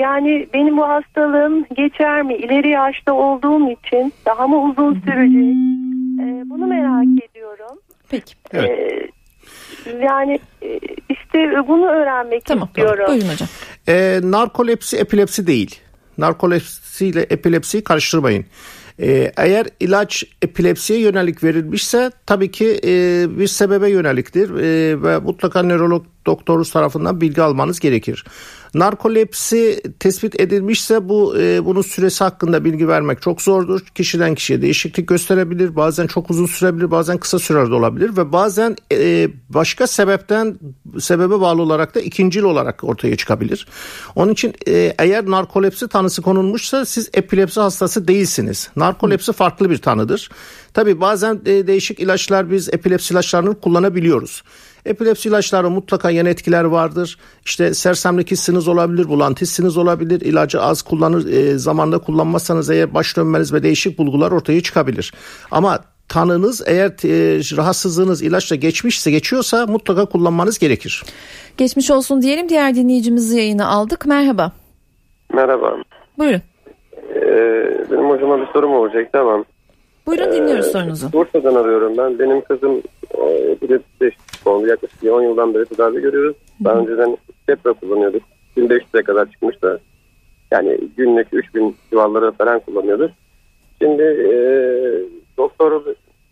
yani 0.01 0.47
benim 0.53 0.77
bu 0.77 0.83
hastalığım 0.83 1.65
geçer 1.75 2.21
mi? 2.21 2.35
İleri 2.35 2.69
yaşta 2.69 3.13
olduğum 3.13 3.71
için 3.71 4.13
daha 4.25 4.47
mı 4.47 4.61
uzun 4.63 4.93
sürecek? 4.93 5.55
E, 6.19 6.49
bunu 6.49 6.67
merak 6.67 7.29
ediyorum. 7.29 7.79
Peki. 8.09 8.33
Evet. 8.53 8.69
E, 8.69 9.91
yani 10.05 10.39
e, 10.61 10.79
işte 11.09 11.67
bunu 11.67 11.87
öğrenmek 11.87 12.45
tamam, 12.45 12.67
istiyorum. 12.67 13.03
Tamam, 13.05 13.19
buyurun 13.19 13.33
hocam. 13.33 13.47
E, 13.87 14.19
narkolepsi 14.23 14.97
epilepsi 14.97 15.47
değil. 15.47 15.79
Narkolepsi 16.17 17.07
ile 17.07 17.21
epilepsiyi 17.21 17.83
karıştırmayın. 17.83 18.45
Ee, 18.99 19.31
eğer 19.37 19.67
ilaç 19.79 20.23
epilepsiye 20.41 20.99
yönelik 20.99 21.43
verilmişse 21.43 22.11
tabii 22.25 22.51
ki 22.51 22.79
e, 22.83 23.25
bir 23.39 23.47
sebebe 23.47 23.89
yöneliktir 23.89 24.49
e, 24.49 25.01
ve 25.03 25.19
mutlaka 25.19 25.63
nörolog 25.63 26.05
doktorunuz 26.25 26.71
tarafından 26.71 27.21
bilgi 27.21 27.41
almanız 27.41 27.79
gerekir. 27.79 28.25
Narkolepsi 28.73 29.81
tespit 29.99 30.39
edilmişse 30.39 31.09
bu 31.09 31.37
e, 31.37 31.65
bunun 31.65 31.81
süresi 31.81 32.23
hakkında 32.23 32.65
bilgi 32.65 32.87
vermek 32.87 33.21
çok 33.21 33.41
zordur. 33.41 33.81
Kişiden 33.95 34.35
kişiye 34.35 34.61
değişiklik 34.61 35.07
gösterebilir. 35.07 35.75
Bazen 35.75 36.07
çok 36.07 36.29
uzun 36.29 36.45
sürebilir, 36.45 36.91
bazen 36.91 37.17
kısa 37.17 37.39
sürede 37.39 37.73
olabilir 37.73 38.17
ve 38.17 38.31
bazen 38.31 38.75
e, 38.91 39.29
başka 39.49 39.87
sebepten 39.87 40.59
sebebe 40.99 41.39
bağlı 41.41 41.61
olarak 41.61 41.95
da 41.95 41.99
ikincil 42.01 42.43
olarak 42.43 42.83
ortaya 42.83 43.15
çıkabilir. 43.15 43.67
Onun 44.15 44.31
için 44.31 44.53
e, 44.67 44.95
eğer 44.99 45.25
narkolepsi 45.25 45.87
tanısı 45.87 46.21
konulmuşsa 46.21 46.85
siz 46.85 47.09
epilepsi 47.13 47.59
hastası 47.59 48.07
değilsiniz. 48.07 48.69
Narkolepsi 48.75 49.33
farklı 49.33 49.69
bir 49.69 49.77
tanıdır. 49.77 50.29
Tabi 50.73 51.01
bazen 51.01 51.41
e, 51.45 51.67
değişik 51.67 51.99
ilaçlar 51.99 52.51
biz 52.51 52.69
epilepsi 52.69 53.13
ilaçlarını 53.13 53.59
kullanabiliyoruz. 53.59 54.43
Epilepsi 54.85 55.29
ilaçları 55.29 55.69
mutlaka 55.69 56.09
yan 56.09 56.25
etkiler 56.25 56.63
vardır. 56.63 57.17
İşte 57.45 57.73
sersemlik 57.73 58.31
hissiniz 58.31 58.67
olabilir, 58.67 59.07
bulantı 59.09 59.41
hissiniz 59.41 59.77
olabilir. 59.77 60.21
İlacı 60.21 60.61
az 60.61 60.81
kullanır, 60.81 61.25
e, 61.31 61.57
zamanda 61.57 61.97
kullanmazsanız 61.99 62.69
eğer 62.69 62.93
baş 62.93 63.17
dönmeniz 63.17 63.53
ve 63.53 63.63
değişik 63.63 63.97
bulgular 63.97 64.31
ortaya 64.31 64.61
çıkabilir. 64.61 65.13
Ama 65.51 65.79
tanınız 66.09 66.61
eğer 66.67 66.89
e, 66.89 67.39
rahatsızlığınız 67.57 68.21
ilaçla 68.21 68.55
geçmişse 68.55 69.11
geçiyorsa 69.11 69.67
mutlaka 69.67 70.05
kullanmanız 70.05 70.59
gerekir. 70.59 71.03
Geçmiş 71.57 71.91
olsun 71.91 72.21
diyelim 72.21 72.49
diğer 72.49 72.75
dinleyicimizi 72.75 73.37
yayına 73.37 73.67
aldık. 73.67 74.05
Merhaba. 74.05 74.51
Merhaba. 75.33 75.75
Buyurun. 76.17 76.41
Ee, 77.15 77.85
benim 77.91 78.09
hocama 78.09 78.41
bir 78.41 78.47
sorum 78.53 78.73
olacaktı 78.73 79.19
ama. 79.19 79.43
Buyurun 80.07 80.31
dinliyoruz 80.31 80.67
ee, 80.67 80.71
sorunuzu. 80.71 81.13
Bursa'dan 81.13 81.55
arıyorum 81.55 81.97
ben. 81.97 82.19
Benim 82.19 82.41
kızım 82.41 82.81
e, 83.17 83.23
epilepsi 83.31 84.11
oldu. 84.45 84.67
Yaklaşık 84.67 85.03
10 85.03 85.21
yıldan 85.21 85.53
beri 85.53 85.65
tedavi 85.65 86.01
görüyoruz. 86.01 86.35
Daha 86.63 86.75
önceden 86.75 87.17
Stepra 87.43 87.73
kullanıyorduk. 87.73 88.23
1500'e 88.57 89.03
kadar 89.03 89.31
çıkmış 89.31 89.61
da. 89.61 89.79
Yani 90.51 90.79
günlük 90.97 91.27
3000 91.31 91.75
civarları 91.89 92.31
falan 92.31 92.59
kullanıyorduk. 92.59 93.11
Şimdi 93.81 94.03
e, 94.03 94.33
doktor 95.37 95.81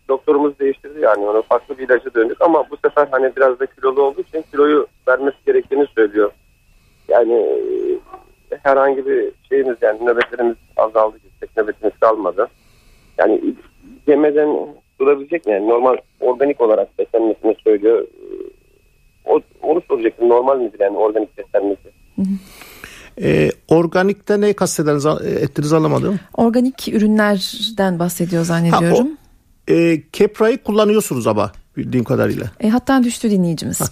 doktorumuz 0.08 0.58
değiştirdi 0.58 1.00
yani 1.00 1.26
onu 1.26 1.42
farklı 1.42 1.78
bir 1.78 1.84
ilaca 1.84 2.14
döndük 2.14 2.40
ama 2.40 2.64
bu 2.70 2.76
sefer 2.84 3.08
hani 3.10 3.36
biraz 3.36 3.60
da 3.60 3.66
kilolu 3.66 4.02
olduğu 4.02 4.20
için 4.20 4.44
kiloyu 4.50 4.86
vermesi 5.08 5.36
gerektiğini 5.46 5.86
söylüyor. 5.94 6.30
Yani 7.08 7.32
e, 7.32 8.58
herhangi 8.62 9.06
bir 9.06 9.32
şeyimiz 9.48 9.76
yani 9.82 10.06
nöbetlerimiz 10.06 10.56
azaldı. 10.76 11.16
Tek 11.40 11.56
nöbetimiz 11.56 11.98
kalmadı. 12.00 12.48
Yani 13.20 13.54
yemeden 14.06 14.48
durabilecek 15.00 15.46
mi? 15.46 15.52
Yani 15.52 15.68
normal 15.68 15.96
organik 16.20 16.60
olarak 16.60 16.98
beslenmesini 16.98 17.56
söylüyor. 17.64 18.06
O, 19.24 19.40
onu 19.62 19.82
soracaktım. 19.88 20.28
Normal 20.28 20.58
midir 20.58 20.80
yani 20.80 20.96
organik 20.96 21.38
beslenmesi? 21.38 21.90
Ee, 23.22 23.50
organikte 23.68 24.40
ne 24.40 24.52
kastediniz 24.52 25.06
ettiniz 25.42 25.72
anlamadım. 25.72 26.20
Organik 26.36 26.88
ürünlerden 26.88 27.98
bahsediyor 27.98 28.44
zannediyorum. 28.44 29.08
Ha, 29.08 29.16
o, 29.70 29.72
e, 29.72 30.02
keprayı 30.12 30.62
kullanıyorsunuz 30.62 31.26
ama 31.26 31.52
bildiğim 31.76 32.04
kadarıyla. 32.04 32.46
E, 32.60 32.68
hatta 32.68 33.02
düştü 33.02 33.30
dinleyicimiz. 33.30 33.80
Ha. 33.80 33.84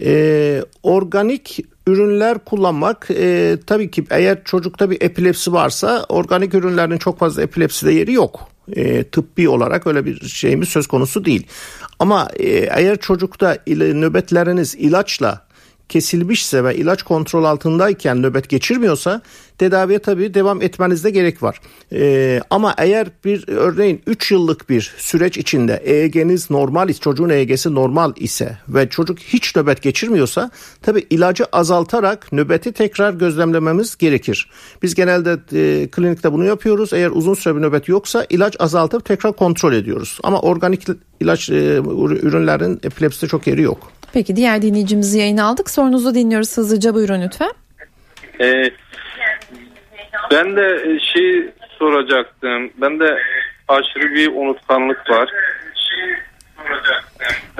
E, 0.00 0.62
organik 0.82 1.60
ürünler 1.86 2.38
kullanmak 2.38 3.08
e, 3.10 3.56
tabii 3.66 3.90
ki 3.90 4.04
eğer 4.10 4.44
çocukta 4.44 4.90
bir 4.90 5.02
epilepsi 5.02 5.52
varsa 5.52 6.06
organik 6.08 6.54
ürünlerin 6.54 6.98
çok 6.98 7.18
fazla 7.18 7.42
epilepside 7.42 7.92
yeri 7.92 8.12
yok. 8.12 8.48
E, 8.72 9.04
tıbbi 9.04 9.48
olarak 9.48 9.86
öyle 9.86 10.04
bir 10.04 10.28
şeyimiz 10.28 10.68
söz 10.68 10.86
konusu 10.86 11.24
değil. 11.24 11.46
Ama 11.98 12.28
e, 12.36 12.48
eğer 12.48 12.96
çocukta 12.96 13.56
nöbetleriniz 13.66 14.74
ilaçla 14.74 15.46
kesilmişse 15.92 16.64
ve 16.64 16.76
ilaç 16.76 17.02
kontrol 17.02 17.44
altındayken 17.44 18.22
nöbet 18.22 18.48
geçirmiyorsa 18.48 19.22
tedaviye 19.58 19.98
tabii 19.98 20.34
devam 20.34 20.62
etmenizde 20.62 21.10
gerek 21.10 21.42
var. 21.42 21.60
Ee, 21.92 22.40
ama 22.50 22.74
eğer 22.78 23.08
bir 23.24 23.48
örneğin 23.48 24.02
3 24.06 24.30
yıllık 24.30 24.70
bir 24.70 24.94
süreç 24.98 25.38
içinde 25.38 25.82
EEG'niz 25.84 26.50
normal 26.50 26.88
ise 26.88 27.00
çocuğun 27.00 27.28
EEG'si 27.28 27.74
normal 27.74 28.12
ise 28.16 28.58
ve 28.68 28.88
çocuk 28.88 29.18
hiç 29.18 29.56
nöbet 29.56 29.82
geçirmiyorsa 29.82 30.50
tabii 30.82 31.06
ilacı 31.10 31.44
azaltarak 31.52 32.32
nöbeti 32.32 32.72
tekrar 32.72 33.12
gözlemlememiz 33.12 33.96
gerekir. 33.96 34.50
Biz 34.82 34.94
genelde 34.94 35.38
e, 35.52 35.88
klinikte 35.88 36.32
bunu 36.32 36.44
yapıyoruz. 36.44 36.92
Eğer 36.92 37.10
uzun 37.10 37.34
süre 37.34 37.56
bir 37.56 37.60
nöbet 37.62 37.88
yoksa 37.88 38.26
ilaç 38.30 38.56
azaltıp 38.58 39.04
tekrar 39.04 39.32
kontrol 39.32 39.72
ediyoruz. 39.72 40.18
Ama 40.22 40.40
organik 40.40 40.86
ilaç 41.20 41.50
e, 41.50 41.54
ürünlerin 42.22 42.80
epilepside 42.82 43.26
çok 43.26 43.46
yeri 43.46 43.62
yok. 43.62 44.01
Peki 44.12 44.36
diğer 44.36 44.62
dinleyicimizi 44.62 45.18
yayına 45.18 45.44
aldık. 45.44 45.70
Sorunuzu 45.70 46.14
dinliyoruz 46.14 46.56
hızlıca 46.56 46.94
buyurun 46.94 47.22
lütfen. 47.22 47.50
Ee, 48.40 48.70
ben 50.30 50.56
de 50.56 50.98
şey 51.00 51.50
soracaktım. 51.78 52.70
Ben 52.76 53.00
de 53.00 53.18
aşırı 53.68 54.14
bir 54.14 54.28
unutkanlık 54.34 55.10
var. 55.10 55.30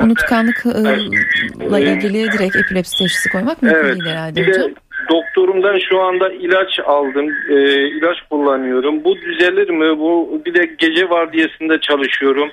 Unutkanlıkla 0.02 1.78
ilgili 1.78 2.32
direkt 2.32 2.56
epilepsi 2.56 2.98
teşhisi 2.98 3.28
koymak 3.28 3.62
mümkün 3.62 3.80
evet, 3.80 3.94
değil 3.94 4.14
herhalde 4.14 4.46
bir 4.46 4.48
hocam. 4.48 4.70
De 4.70 4.74
doktorumdan 5.10 5.78
şu 5.88 6.00
anda 6.00 6.32
ilaç 6.32 6.80
aldım. 6.86 7.30
E, 7.48 7.54
ilaç 7.88 8.16
kullanıyorum. 8.30 9.04
Bu 9.04 9.16
düzelir 9.16 9.70
mi? 9.70 9.98
Bu 9.98 10.42
bir 10.46 10.54
de 10.54 10.74
gece 10.78 11.10
vardiyasında 11.10 11.80
çalışıyorum. 11.80 12.50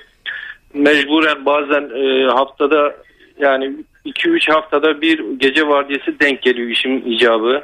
Mecburen 0.74 1.46
bazen 1.46 1.82
e, 1.82 2.30
haftada 2.30 2.96
yani 3.38 3.72
2-3 4.06 4.52
haftada 4.52 5.00
bir 5.00 5.24
gece 5.38 5.68
vardiyası 5.68 6.20
denk 6.20 6.42
geliyor 6.42 6.68
işim 6.68 7.12
icabı. 7.12 7.62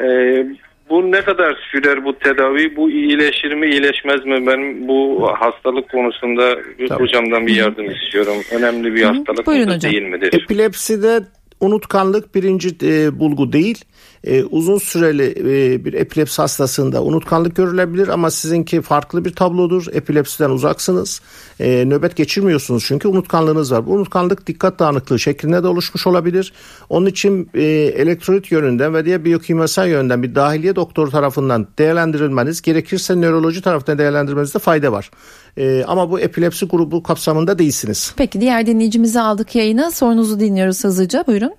Ee, 0.00 0.46
bu 0.90 1.12
ne 1.12 1.20
kadar 1.20 1.58
sürer 1.72 2.04
bu 2.04 2.18
tedavi? 2.18 2.76
Bu 2.76 2.90
iyileşir 2.90 3.54
mi 3.54 3.66
iyileşmez 3.70 4.24
mi? 4.26 4.46
Ben 4.46 4.88
bu 4.88 5.28
hastalık 5.38 5.90
konusunda 5.90 6.54
Tabii. 6.88 7.02
hocamdan 7.02 7.46
bir 7.46 7.54
yardım 7.56 7.90
istiyorum. 7.90 8.36
Önemli 8.52 8.94
bir 8.94 9.02
hastalık 9.02 9.46
Buyurun 9.46 9.74
hocam. 9.74 9.92
değil 9.92 10.02
midir? 10.02 10.42
Epilepside 10.42 11.20
unutkanlık 11.60 12.34
birinci 12.34 12.76
e, 12.82 13.18
bulgu 13.18 13.52
değil. 13.52 13.84
E, 14.24 14.44
uzun 14.44 14.78
süreli 14.78 15.34
e, 15.38 15.84
bir 15.84 15.92
epilepsi 15.92 16.42
hastasında 16.42 17.02
unutkanlık 17.02 17.56
görülebilir 17.56 18.08
ama 18.08 18.30
sizinki 18.30 18.82
farklı 18.82 19.24
bir 19.24 19.34
tablodur. 19.34 19.86
Epilepsiden 19.92 20.50
uzaksınız. 20.50 21.20
E, 21.60 21.84
nöbet 21.86 22.16
geçirmiyorsunuz 22.16 22.84
çünkü 22.86 23.08
unutkanlığınız 23.08 23.72
var. 23.72 23.86
Bu 23.86 23.92
unutkanlık 23.92 24.46
dikkat 24.46 24.78
dağınıklığı 24.78 25.18
şeklinde 25.18 25.62
de 25.62 25.66
oluşmuş 25.66 26.06
olabilir. 26.06 26.52
Onun 26.88 27.06
için 27.06 27.50
e, 27.54 27.62
elektrolit 27.96 28.52
yönünden 28.52 28.94
ve 28.94 29.04
diğer 29.04 29.24
biyokimyasal 29.24 29.88
yönden 29.88 30.22
bir 30.22 30.34
dahiliye 30.34 30.76
doktoru 30.76 31.10
tarafından 31.10 31.66
değerlendirilmeniz 31.78 32.62
gerekirse 32.62 33.20
nöroloji 33.20 33.62
tarafından 33.62 33.98
değerlendirmenizde 33.98 34.58
fayda 34.58 34.92
var. 34.92 35.10
E, 35.58 35.84
ama 35.84 36.10
bu 36.10 36.20
epilepsi 36.20 36.66
grubu 36.66 37.02
kapsamında 37.02 37.58
değilsiniz. 37.58 38.14
Peki 38.18 38.40
diğer 38.40 38.66
dinleyicimizi 38.66 39.20
aldık 39.20 39.54
yayına. 39.54 39.90
Sorunuzu 39.90 40.40
dinliyoruz 40.40 40.84
hızlıca. 40.84 41.24
Buyurun. 41.26 41.52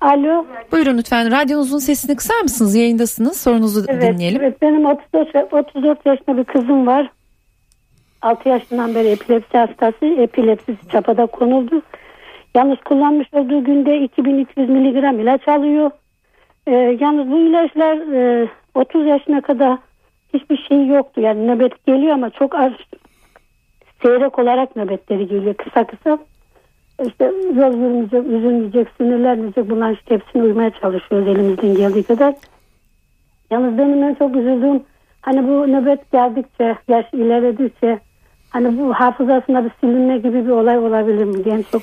Alo. 0.00 0.46
Buyurun 0.72 0.98
lütfen 0.98 1.32
radyonuzun 1.32 1.78
sesini 1.78 2.16
kısar 2.16 2.40
mısınız? 2.42 2.74
Yayındasınız. 2.74 3.40
Sorunuzu 3.40 3.84
evet, 3.88 4.14
dinleyelim. 4.14 4.42
Evet 4.42 4.62
benim 4.62 4.86
34, 4.86 5.52
34 5.52 6.06
yaşında 6.06 6.36
bir 6.36 6.44
kızım 6.44 6.86
var. 6.86 7.10
6 8.22 8.48
yaşından 8.48 8.94
beri 8.94 9.08
epilepsi 9.08 9.58
hastası. 9.58 10.06
Epilepsisi 10.06 10.88
çapada 10.92 11.26
konuldu. 11.26 11.82
Yalnız 12.54 12.78
kullanmış 12.84 13.28
olduğu 13.32 13.64
günde 13.64 14.00
2200 14.00 14.68
miligram 14.68 15.20
ilaç 15.20 15.48
alıyor. 15.48 15.90
Ee, 16.66 16.96
yalnız 17.00 17.30
bu 17.30 17.38
ilaçlar 17.38 17.96
e, 18.14 18.48
30 18.74 19.06
yaşına 19.06 19.40
kadar 19.40 19.78
hiçbir 20.34 20.56
şey 20.68 20.86
yoktu. 20.86 21.20
Yani 21.20 21.46
nöbet 21.46 21.86
geliyor 21.86 22.12
ama 22.12 22.30
çok 22.30 22.54
az 22.54 22.72
seyrek 24.02 24.38
olarak 24.38 24.76
nöbetleri 24.76 25.28
geliyor 25.28 25.54
kısa 25.54 25.86
kısa 25.86 26.18
işte 27.06 27.24
yol 27.54 27.74
yürümeyecek, 27.74 28.26
üzülmeyecek, 28.26 28.88
sinirlenmeyecek 28.96 29.70
bunlar 29.70 29.92
işte 29.92 30.14
hepsini 30.14 30.42
uymaya 30.42 30.70
çalışıyoruz 30.70 31.28
elimizden 31.28 31.74
geldiği 31.74 32.02
kadar. 32.02 32.34
Yalnız 33.50 33.78
benim 33.78 34.02
en 34.02 34.14
çok 34.14 34.36
üzüldüğüm 34.36 34.82
hani 35.20 35.48
bu 35.48 35.72
nöbet 35.72 36.12
geldikçe, 36.12 36.76
yaş 36.88 37.06
ilerledikçe 37.12 38.00
hani 38.50 38.78
bu 38.78 38.94
hafızasında 38.94 39.64
bir 39.64 39.70
silinme 39.80 40.18
gibi 40.18 40.44
bir 40.44 40.50
olay 40.50 40.78
olabilir 40.78 41.24
mi 41.24 41.44
diye 41.44 41.62
çok, 41.72 41.82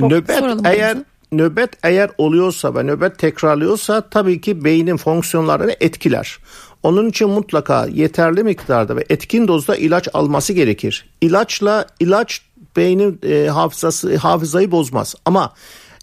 çok 0.00 0.10
nöbet 0.10 0.42
eğer 0.64 0.96
nöbet 1.32 1.70
eğer 1.84 2.10
oluyorsa 2.18 2.74
ve 2.74 2.82
nöbet 2.82 3.18
tekrarlıyorsa 3.18 4.00
tabii 4.00 4.40
ki 4.40 4.64
beynin 4.64 4.96
fonksiyonlarını 4.96 5.72
etkiler. 5.80 6.38
Onun 6.84 7.08
için 7.08 7.30
mutlaka 7.30 7.86
yeterli 7.86 8.42
miktarda 8.44 8.96
ve 8.96 9.04
etkin 9.10 9.48
dozda 9.48 9.76
ilaç 9.76 10.08
alması 10.14 10.52
gerekir. 10.52 11.06
İlaçla 11.20 11.86
ilaç 12.00 12.40
beynin 12.76 13.20
e, 13.28 13.46
hafızası 13.46 14.16
hafızayı 14.16 14.70
bozmaz 14.70 15.14
ama 15.24 15.50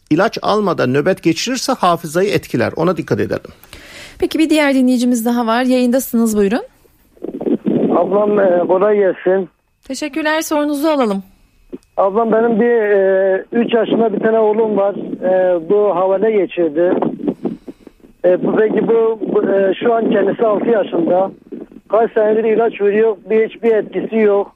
ilaç 0.10 0.38
almadan 0.42 0.94
nöbet 0.94 1.24
geçirirse 1.24 1.74
hafızayı 1.74 2.30
etkiler. 2.30 2.74
Ona 2.76 2.98
dikkat 2.98 3.20
edelim. 3.20 3.52
Peki 4.20 4.40
bir 4.40 4.50
diğer 4.50 4.74
dinleyicimiz 4.74 5.26
daha 5.26 5.48
var. 5.48 5.64
Yayındasınız 5.64 6.38
buyurun. 6.38 6.64
Ablam 7.96 8.40
e, 8.40 8.68
kolay 8.68 8.98
gelsin. 8.98 9.50
Teşekkürler 9.88 10.42
sorunuzu 10.42 10.88
alalım. 10.88 11.24
Ablam 11.98 12.32
benim 12.32 12.60
bir 12.60 13.62
3 13.66 13.74
e, 13.74 13.78
yaşında 13.78 14.14
bir 14.14 14.20
tane 14.20 14.40
oğlum 14.40 14.78
var. 14.78 14.96
E, 15.24 15.70
bu 15.70 15.96
havale 15.96 16.32
geçirdi. 16.32 16.94
E, 18.26 18.44
bu 18.44 18.56
peki 18.56 18.88
bu, 18.88 19.20
e, 19.54 19.74
şu 19.74 19.94
an 19.94 20.10
kendisi 20.10 20.46
6 20.46 20.70
yaşında. 20.70 21.32
Kaç 21.90 22.14
senedir 22.14 22.44
ilaç 22.44 22.82
veriyor. 22.82 23.18
Bir 23.30 23.50
hiçbir 23.50 23.76
etkisi 23.76 24.16
yok 24.18 24.56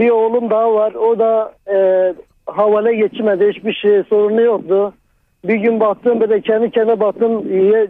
bir 0.00 0.10
oğlum 0.10 0.50
daha 0.50 0.74
var. 0.74 0.94
O 0.94 1.18
da 1.18 1.52
e, 1.72 2.14
havale 2.46 2.94
geçmedi. 2.94 3.48
Hiçbir 3.48 3.72
şey 3.72 4.02
sorunu 4.02 4.40
yoktu. 4.40 4.92
Bir 5.44 5.54
gün 5.54 5.80
baktım 5.80 6.20
böyle 6.20 6.40
kendi 6.40 6.70
kendime 6.70 7.00
baktım 7.00 7.44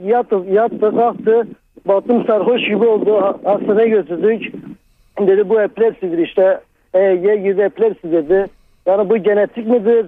yattı, 0.08 0.42
yattı 0.50 0.96
kalktı. 0.96 1.46
Baktım 1.86 2.24
sarhoş 2.26 2.62
gibi 2.62 2.86
oldu. 2.86 3.22
Ha- 3.22 3.38
Hastaneye 3.44 3.88
götürdük. 3.88 4.54
Dedi 5.20 5.48
bu 5.48 5.60
epilepsidir 5.60 6.18
işte. 6.18 6.60
EEG 6.94 7.42
girdi 7.42 7.60
epilepsi 7.60 8.12
dedi. 8.12 8.46
Yani 8.86 9.10
bu 9.10 9.16
genetik 9.16 9.66
midir? 9.66 10.06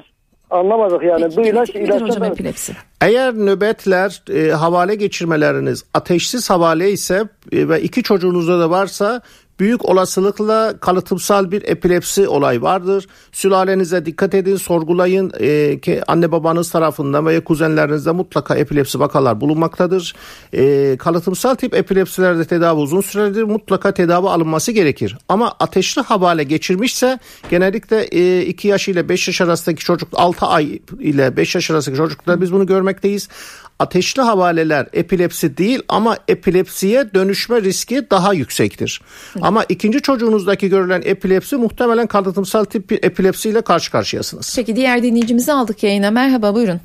Anlamadık 0.51 1.03
yani. 1.03 1.37
bu 1.37 1.41
ilaç 1.41 1.75
Nedir 1.75 1.89
ilaçta 1.89 2.07
hocam 2.07 2.25
epilepsi? 2.25 2.73
Eğer 3.01 3.35
nöbetler 3.35 4.23
e, 4.31 4.51
havale 4.51 4.95
geçirmeleriniz 4.95 5.85
ateşsiz 5.95 6.51
havale 6.51 6.91
ise 6.91 7.29
e, 7.53 7.69
ve 7.69 7.83
iki 7.83 8.03
çocuğunuzda 8.03 8.61
da 8.61 8.71
varsa 8.71 9.23
büyük 9.61 9.85
olasılıkla 9.85 10.75
kalıtımsal 10.81 11.51
bir 11.51 11.63
epilepsi 11.69 12.29
olay 12.29 12.63
vardır. 12.63 13.07
Sülalenize 13.33 14.07
dikkat 14.07 14.35
edin, 14.35 14.57
sorgulayın. 14.57 15.33
E, 15.41 15.81
ki 15.81 16.01
anne 16.07 16.33
babanız 16.33 16.71
tarafından 16.71 17.27
veya 17.27 17.45
kuzenlerinizde 17.45 18.13
mutlaka 18.13 18.55
epilepsi 18.55 19.01
vakalar 19.01 19.41
bulunmaktadır. 19.41 20.15
E, 20.53 20.97
kalıtımsal 20.97 21.55
tip 21.55 21.75
epilepsilerde 21.75 22.45
tedavi 22.45 22.81
uzun 22.81 23.01
süredir. 23.01 23.43
Mutlaka 23.43 23.95
tedavi 23.95 24.29
alınması 24.29 24.73
gerekir. 24.73 25.19
Ama 25.29 25.55
ateşli 25.61 26.03
havale 26.03 26.45
geçirmişse 26.45 27.19
genellikle 27.51 28.07
2 28.47 28.69
yaş 28.69 28.89
ile 28.89 29.09
5 29.09 29.29
yaş 29.29 29.41
arasındaki 29.41 29.85
çocuk 29.85 30.09
6 30.13 30.47
ay 30.47 30.81
ile 31.01 31.37
5 31.37 31.55
yaş 31.55 31.71
arasındaki 31.71 31.99
çocuklar 31.99 32.41
biz 32.41 32.53
bunu 32.53 32.67
görmekteyiz. 32.67 33.29
Ateşli 33.79 34.23
havaleler 34.23 34.87
epilepsi 34.93 35.57
değil 35.57 35.83
ama 35.89 36.17
epilepsiye 36.29 37.15
dönüşme 37.15 37.63
riski 37.63 38.11
daha 38.11 38.35
yüksektir. 38.35 39.01
Ama 39.43 39.65
ikinci 39.69 40.03
çocuğunuzdaki 40.03 40.69
görülen 40.69 41.03
epilepsi 41.05 41.57
muhtemelen 41.57 42.07
kalıtımsal 42.07 42.65
tip 42.65 42.91
bir 42.91 43.05
epilepsiyle 43.05 43.61
karşı 43.63 43.91
karşıyasınız. 43.93 44.53
Peki 44.57 44.77
diğer 44.77 45.03
dinleyicimizi 45.03 45.53
aldık 45.53 45.83
yayına. 45.83 46.11
Merhaba 46.11 46.55
buyurun. 46.55 46.81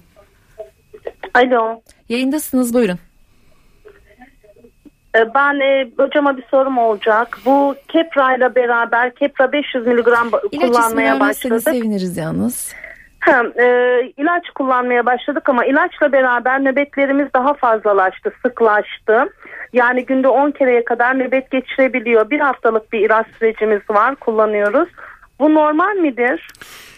Alo. 1.34 1.82
Yayındasınız 2.10 2.74
buyurun. 2.74 3.00
Ee, 5.16 5.20
Ben 5.36 5.60
e, 5.60 5.90
hocama 5.98 6.38
bir 6.38 6.44
sorum 6.52 6.78
olacak. 6.78 7.38
Bu 7.46 7.76
Kepra 7.88 8.36
ile 8.36 8.56
beraber 8.56 9.16
Kepra 9.16 9.52
500 9.52 9.88
miligram 9.88 10.28
ba- 10.30 10.48
İlaç 10.52 10.68
kullanmaya 10.68 11.20
başladık. 11.20 11.62
seviniriz 11.64 12.18
yalnız. 12.18 12.74
Ha, 13.26 13.44
e, 13.60 13.66
ilaç 14.18 14.50
kullanmaya 14.50 15.06
başladık 15.06 15.50
ama 15.50 15.66
ilaçla 15.66 16.12
beraber 16.12 16.64
nöbetlerimiz 16.64 17.28
daha 17.36 17.54
fazlalaştı, 17.54 18.34
sıklaştı. 18.46 19.30
Yani 19.74 20.06
günde 20.06 20.28
10 20.28 20.52
kereye 20.52 20.86
kadar 20.86 21.20
nöbet 21.20 21.52
geçirebiliyor. 21.52 22.30
Bir 22.30 22.40
haftalık 22.40 22.94
bir 22.94 23.00
ilaç 23.00 23.28
sürecimiz 23.40 23.82
var, 23.90 24.16
kullanıyoruz. 24.16 24.90
Bu 25.40 25.54
normal 25.54 25.96
midir? 25.96 26.48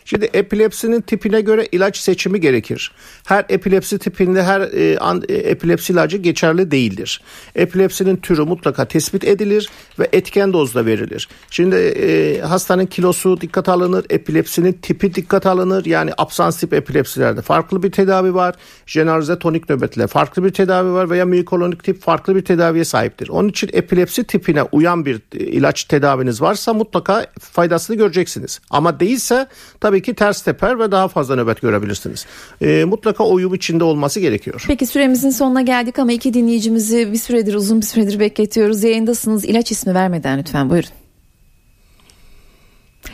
Şimdi 0.06 0.26
epilepsinin 0.26 1.02
tipine 1.02 1.42
göre 1.42 1.68
ilaç 1.72 1.98
seçimi 1.98 2.42
gerekir. 2.42 2.92
Her 3.26 3.46
epilepsi 3.50 4.00
tipinde 4.00 4.44
her 4.44 4.62
e, 4.62 4.98
an, 4.98 5.24
e, 5.30 5.34
epilepsi 5.34 5.94
ilacı 5.94 6.18
geçerli 6.18 6.72
değildir. 6.72 7.22
Epilepsinin 7.56 8.18
türü 8.18 8.44
mutlaka 8.44 8.86
tespit 8.86 9.24
edilir 9.24 9.70
ve 10.00 10.10
etken 10.14 10.54
dozda 10.54 10.86
verilir. 10.86 11.28
Şimdi 11.50 11.76
e, 11.76 12.42
hastanın 12.42 12.86
kilosu 12.86 13.42
dikkat 13.42 13.70
alınır, 13.70 14.06
epilepsinin 14.10 14.74
tipi 14.74 15.16
dikkat 15.16 15.46
alınır. 15.46 15.86
Yani 15.86 16.12
absans 16.18 16.60
tip 16.60 16.74
epilepsilerde 16.74 17.42
farklı 17.42 17.84
bir 17.84 17.92
tedavi 17.92 18.34
var. 18.34 18.56
Generalize 18.88 19.40
tonik 19.40 19.70
nöbetle 19.70 20.08
farklı 20.08 20.44
bir 20.44 20.50
tedavi 20.50 20.92
var 20.92 21.10
veya 21.10 21.26
miyoklonik 21.26 21.84
tip 21.84 22.02
farklı 22.02 22.36
bir 22.36 22.46
tedaviye 22.46 22.86
sahiptir. 22.86 23.30
Onun 23.30 23.50
için 23.50 23.70
epilepsi 23.74 24.24
tipine 24.24 24.64
uyan 24.64 25.06
bir 25.06 25.16
e, 25.16 25.40
ilaç 25.40 25.84
tedaviniz 25.84 26.42
varsa 26.42 26.74
mutlaka 26.74 27.26
faydasını 27.40 27.96
göreceksiniz. 27.96 28.60
Ama 28.70 29.00
değilse 29.00 29.48
tabii 29.80 29.95
ki 30.02 30.14
ters 30.14 30.42
teper 30.42 30.80
ve 30.80 30.92
daha 30.92 31.08
fazla 31.08 31.36
nöbet 31.36 31.62
görebilirsiniz. 31.62 32.26
E, 32.62 32.86
mutlaka 32.86 33.26
uyum 33.26 33.54
içinde 33.54 33.84
olması 33.84 34.20
gerekiyor. 34.20 34.64
Peki 34.68 34.86
süremizin 34.86 35.30
sonuna 35.30 35.62
geldik 35.62 36.00
ama 36.00 36.12
iki 36.12 36.34
dinleyicimizi 36.34 37.12
bir 37.12 37.18
süredir 37.18 37.54
uzun 37.54 37.82
bir 37.82 37.86
süredir 37.86 38.20
bekletiyoruz. 38.20 38.84
Yayındasınız. 38.84 39.46
İlaç 39.46 39.72
ismi 39.72 39.94
vermeden 39.94 40.40
lütfen 40.40 40.70
buyurun. 40.70 40.90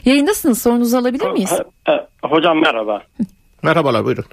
Yayındasınız. 0.06 0.62
Sorunuzu 0.62 0.98
alabilir 0.98 1.32
miyiz? 1.32 1.52
Hocam 2.24 2.62
merhaba. 2.62 3.04
Merhabalar 3.64 4.06
buyurun. 4.06 4.26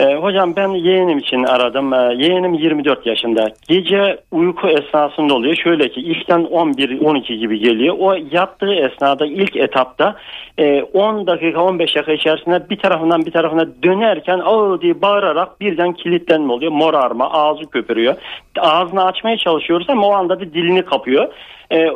E, 0.00 0.14
hocam 0.14 0.56
ben 0.56 0.68
yeğenim 0.68 1.18
için 1.18 1.44
aradım. 1.44 1.92
E, 1.92 2.14
yeğenim 2.18 2.54
24 2.54 3.06
yaşında. 3.06 3.48
Gece 3.68 4.18
uyku 4.30 4.68
esnasında 4.68 5.34
oluyor. 5.34 5.56
Şöyle 5.56 5.88
ki 5.88 6.00
işten 6.00 6.40
11-12 6.40 7.34
gibi 7.34 7.58
geliyor. 7.58 7.96
O 7.98 8.14
yattığı 8.30 8.74
esnada 8.74 9.26
ilk 9.26 9.56
etapta 9.56 10.16
e, 10.58 10.82
10 10.82 11.26
dakika 11.26 11.60
15 11.62 11.96
dakika 11.96 12.12
içerisinde 12.12 12.70
bir 12.70 12.78
tarafından 12.78 13.26
bir 13.26 13.30
tarafına 13.30 13.66
dönerken 13.82 14.38
ağır 14.38 14.80
diye 14.80 15.02
bağırarak 15.02 15.60
birden 15.60 15.92
kilitlenme 15.92 16.52
oluyor. 16.52 16.72
Morarma 16.72 17.32
ağzı 17.32 17.70
köpürüyor. 17.70 18.14
Ağzını 18.58 19.04
açmaya 19.04 19.36
çalışıyoruz 19.36 19.86
ama 19.90 20.06
o 20.08 20.12
anda 20.12 20.40
da 20.40 20.44
dilini 20.54 20.82
kapıyor. 20.82 21.28
E, 21.72 21.88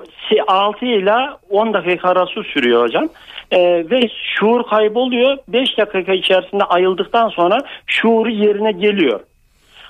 6 0.47 0.87
ile 0.87 1.15
10 1.51 1.75
dakika 1.75 2.09
arası 2.09 2.43
sürüyor 2.43 2.83
hocam. 2.83 3.09
E, 3.51 3.61
ve 3.91 4.01
şuur 4.39 4.63
kayboluyor. 4.63 5.39
5 5.49 5.79
dakika 5.79 6.13
içerisinde 6.13 6.65
ayıldıktan 6.65 7.29
sonra 7.29 7.59
şuuru 7.87 8.31
yerine 8.31 8.73
geliyor. 8.73 9.21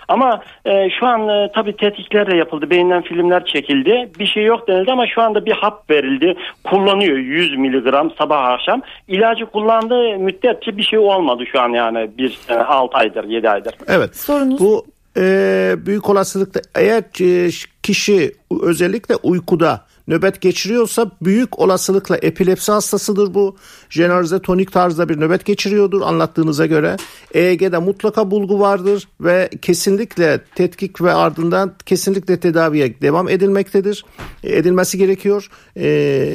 Ama 0.09 0.43
e, 0.65 0.91
şu 1.01 1.07
an 1.07 1.29
e, 1.29 1.51
tabii 1.55 1.77
tetkikler 1.77 2.31
de 2.31 2.37
yapıldı. 2.37 2.71
Beyinden 2.71 3.03
filmler 3.03 3.45
çekildi. 3.45 4.11
Bir 4.19 4.27
şey 4.27 4.45
yok 4.45 4.69
denildi 4.69 4.93
ama 4.93 5.07
şu 5.07 5.23
anda 5.23 5.47
bir 5.47 5.53
hap 5.53 5.91
verildi. 5.91 6.35
Kullanıyor 6.65 7.17
100 7.17 7.59
miligram 7.59 8.11
sabah 8.19 8.49
akşam. 8.49 8.83
İlacı 9.09 9.47
kullandığı 9.47 10.19
müddetçe 10.19 10.77
bir 10.77 10.83
şey 10.83 10.99
olmadı 10.99 11.45
şu 11.53 11.61
an 11.61 11.69
yani. 11.69 12.11
Bir 12.19 12.31
sene 12.31 12.63
6 12.63 12.97
aydır 12.97 13.25
7 13.25 13.51
aydır. 13.51 13.75
Evet. 13.89 14.17
Sorunuz? 14.17 14.61
Bu 14.61 14.87
e, 15.17 15.75
büyük 15.87 16.11
olasılıkla 16.11 16.61
eğer 16.75 17.03
e, 17.21 17.51
kişi 17.83 18.33
özellikle 18.63 19.17
uykuda 19.17 19.85
nöbet 20.09 20.41
geçiriyorsa 20.41 21.11
büyük 21.23 21.59
olasılıkla 21.59 22.17
epilepsi 22.17 22.73
hastasıdır 22.73 23.35
bu. 23.35 23.57
Generalize 23.91 24.39
tonik 24.39 24.73
tarzda 24.73 25.09
bir 25.09 25.21
nöbet 25.21 25.45
geçiriyordur 25.45 26.01
anlattığınıza 26.01 26.67
göre. 26.67 26.97
EEG'de 27.35 27.79
mutlaka 27.79 28.31
bulgu 28.31 28.61
vardır 28.61 29.09
ve 29.21 29.51
kesinlikle 29.63 30.41
tetkik 30.55 31.03
ve 31.03 31.13
ardından 31.13 31.73
kesinlikle 31.87 32.41
tedaviye 32.41 33.01
devam 33.01 33.29
edilmektedir. 33.29 34.05
E, 34.45 34.57
Edilmesi 34.57 34.99
gerekiyor. 34.99 35.49
E, 35.77 35.87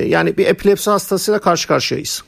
yani 0.08 0.38
bir 0.38 0.46
epilepsi 0.46 0.90
hastasıyla 0.90 1.40
karşı 1.40 1.68
karşıyayız. 1.68 2.24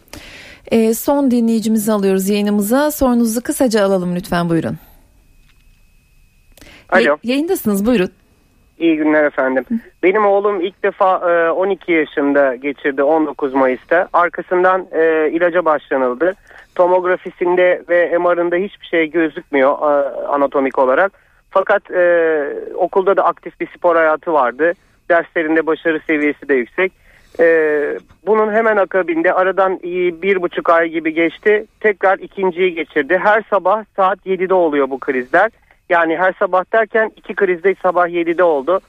Ee, 0.72 0.94
son 0.94 1.32
dinleyicimizi 1.32 1.92
alıyoruz 1.92 2.30
yayınımıza. 2.30 2.92
Sorunuzu 2.92 3.42
kısaca 3.42 3.86
alalım 3.86 4.16
lütfen 4.16 4.50
buyurun. 4.50 4.78
Alo. 6.90 7.02
Yay- 7.04 7.18
yayındasınız 7.24 7.86
buyurun. 7.86 8.10
İyi 8.82 8.98
günler 8.98 9.24
efendim. 9.24 9.66
Benim 10.04 10.26
oğlum 10.26 10.62
ilk 10.62 10.84
defa 10.84 11.32
e, 11.32 11.52
12 11.52 11.92
yaşında 11.92 12.56
geçirdi 12.56 13.04
19 13.04 13.54
Mayıs'ta. 13.54 14.08
Arkasından 14.14 14.88
e, 14.92 15.30
ilaca 15.32 15.66
başlanıldı. 15.66 16.34
Tomografisinde 16.76 17.84
ve 17.90 18.18
MR'ında 18.18 18.56
hiçbir 18.56 18.86
şey 18.86 19.12
gözükmüyor 19.12 19.72
e, 19.72 20.26
anatomik 20.28 20.80
olarak. 20.80 21.12
Fakat 21.50 21.92
e, 21.92 22.44
okulda 22.76 23.18
da 23.18 23.26
aktif 23.26 23.60
bir 23.60 23.68
spor 23.68 23.96
hayatı 23.96 24.34
vardı. 24.34 24.74
Derslerinde 25.10 25.66
başarı 25.66 26.00
seviyesi 26.08 26.50
de 26.50 26.54
yüksek. 26.54 26.92
E, 27.40 27.46
bunun 28.26 28.54
hemen 28.54 28.78
akabinde 28.78 29.34
aradan 29.34 29.80
bir 30.22 30.42
buçuk 30.42 30.70
ay 30.70 30.90
gibi 30.90 31.14
geçti. 31.14 31.66
Tekrar 31.80 32.20
ikinciyi 32.20 32.74
geçirdi. 32.74 33.20
Her 33.24 33.44
sabah 33.50 33.84
saat 33.96 34.26
7'de 34.26 34.54
oluyor 34.54 34.90
bu 34.90 35.00
krizler. 35.00 35.52
Yani 35.92 36.18
her 36.18 36.34
sabah 36.40 36.64
derken 36.74 37.12
iki 37.16 37.36
krizde 37.36 37.76
sabah 37.82 38.08
7'de 38.08 38.44
oldu. 38.44 38.80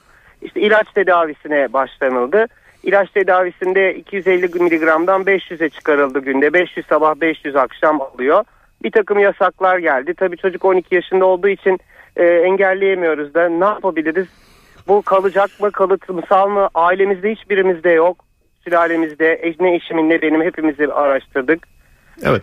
İşte 0.43 0.61
ilaç 0.61 0.87
tedavisine 0.95 1.73
başlanıldı. 1.73 2.47
İlaç 2.83 3.11
tedavisinde 3.11 3.95
250 3.95 4.49
miligramdan 4.63 5.23
500'e 5.23 5.69
çıkarıldı 5.69 6.19
günde. 6.19 6.53
500 6.53 6.87
sabah 6.87 7.15
500 7.15 7.57
akşam 7.57 8.01
alıyor. 8.01 8.45
Bir 8.83 8.91
takım 8.91 9.19
yasaklar 9.19 9.79
geldi. 9.79 10.15
Tabii 10.15 10.37
çocuk 10.37 10.65
12 10.65 10.95
yaşında 10.95 11.27
olduğu 11.27 11.49
için 11.49 11.79
e, 12.17 12.25
engelleyemiyoruz 12.25 13.35
da 13.35 13.49
ne 13.49 13.65
yapabiliriz? 13.65 14.27
Bu 14.89 15.03
kalacak 15.03 15.51
mı 15.61 15.71
kalıtımsal 15.71 16.49
mı? 16.49 16.69
Ailemizde 16.75 17.33
hiçbirimizde 17.33 17.91
yok. 17.91 18.25
Sülalemizde 18.65 19.39
eş- 19.43 19.61
ne 19.61 19.75
eşimin 19.75 20.11
ne 20.11 20.23
benim 20.23 20.43
hepimizi 20.43 20.93
araştırdık. 20.93 21.67
Evet. 22.23 22.43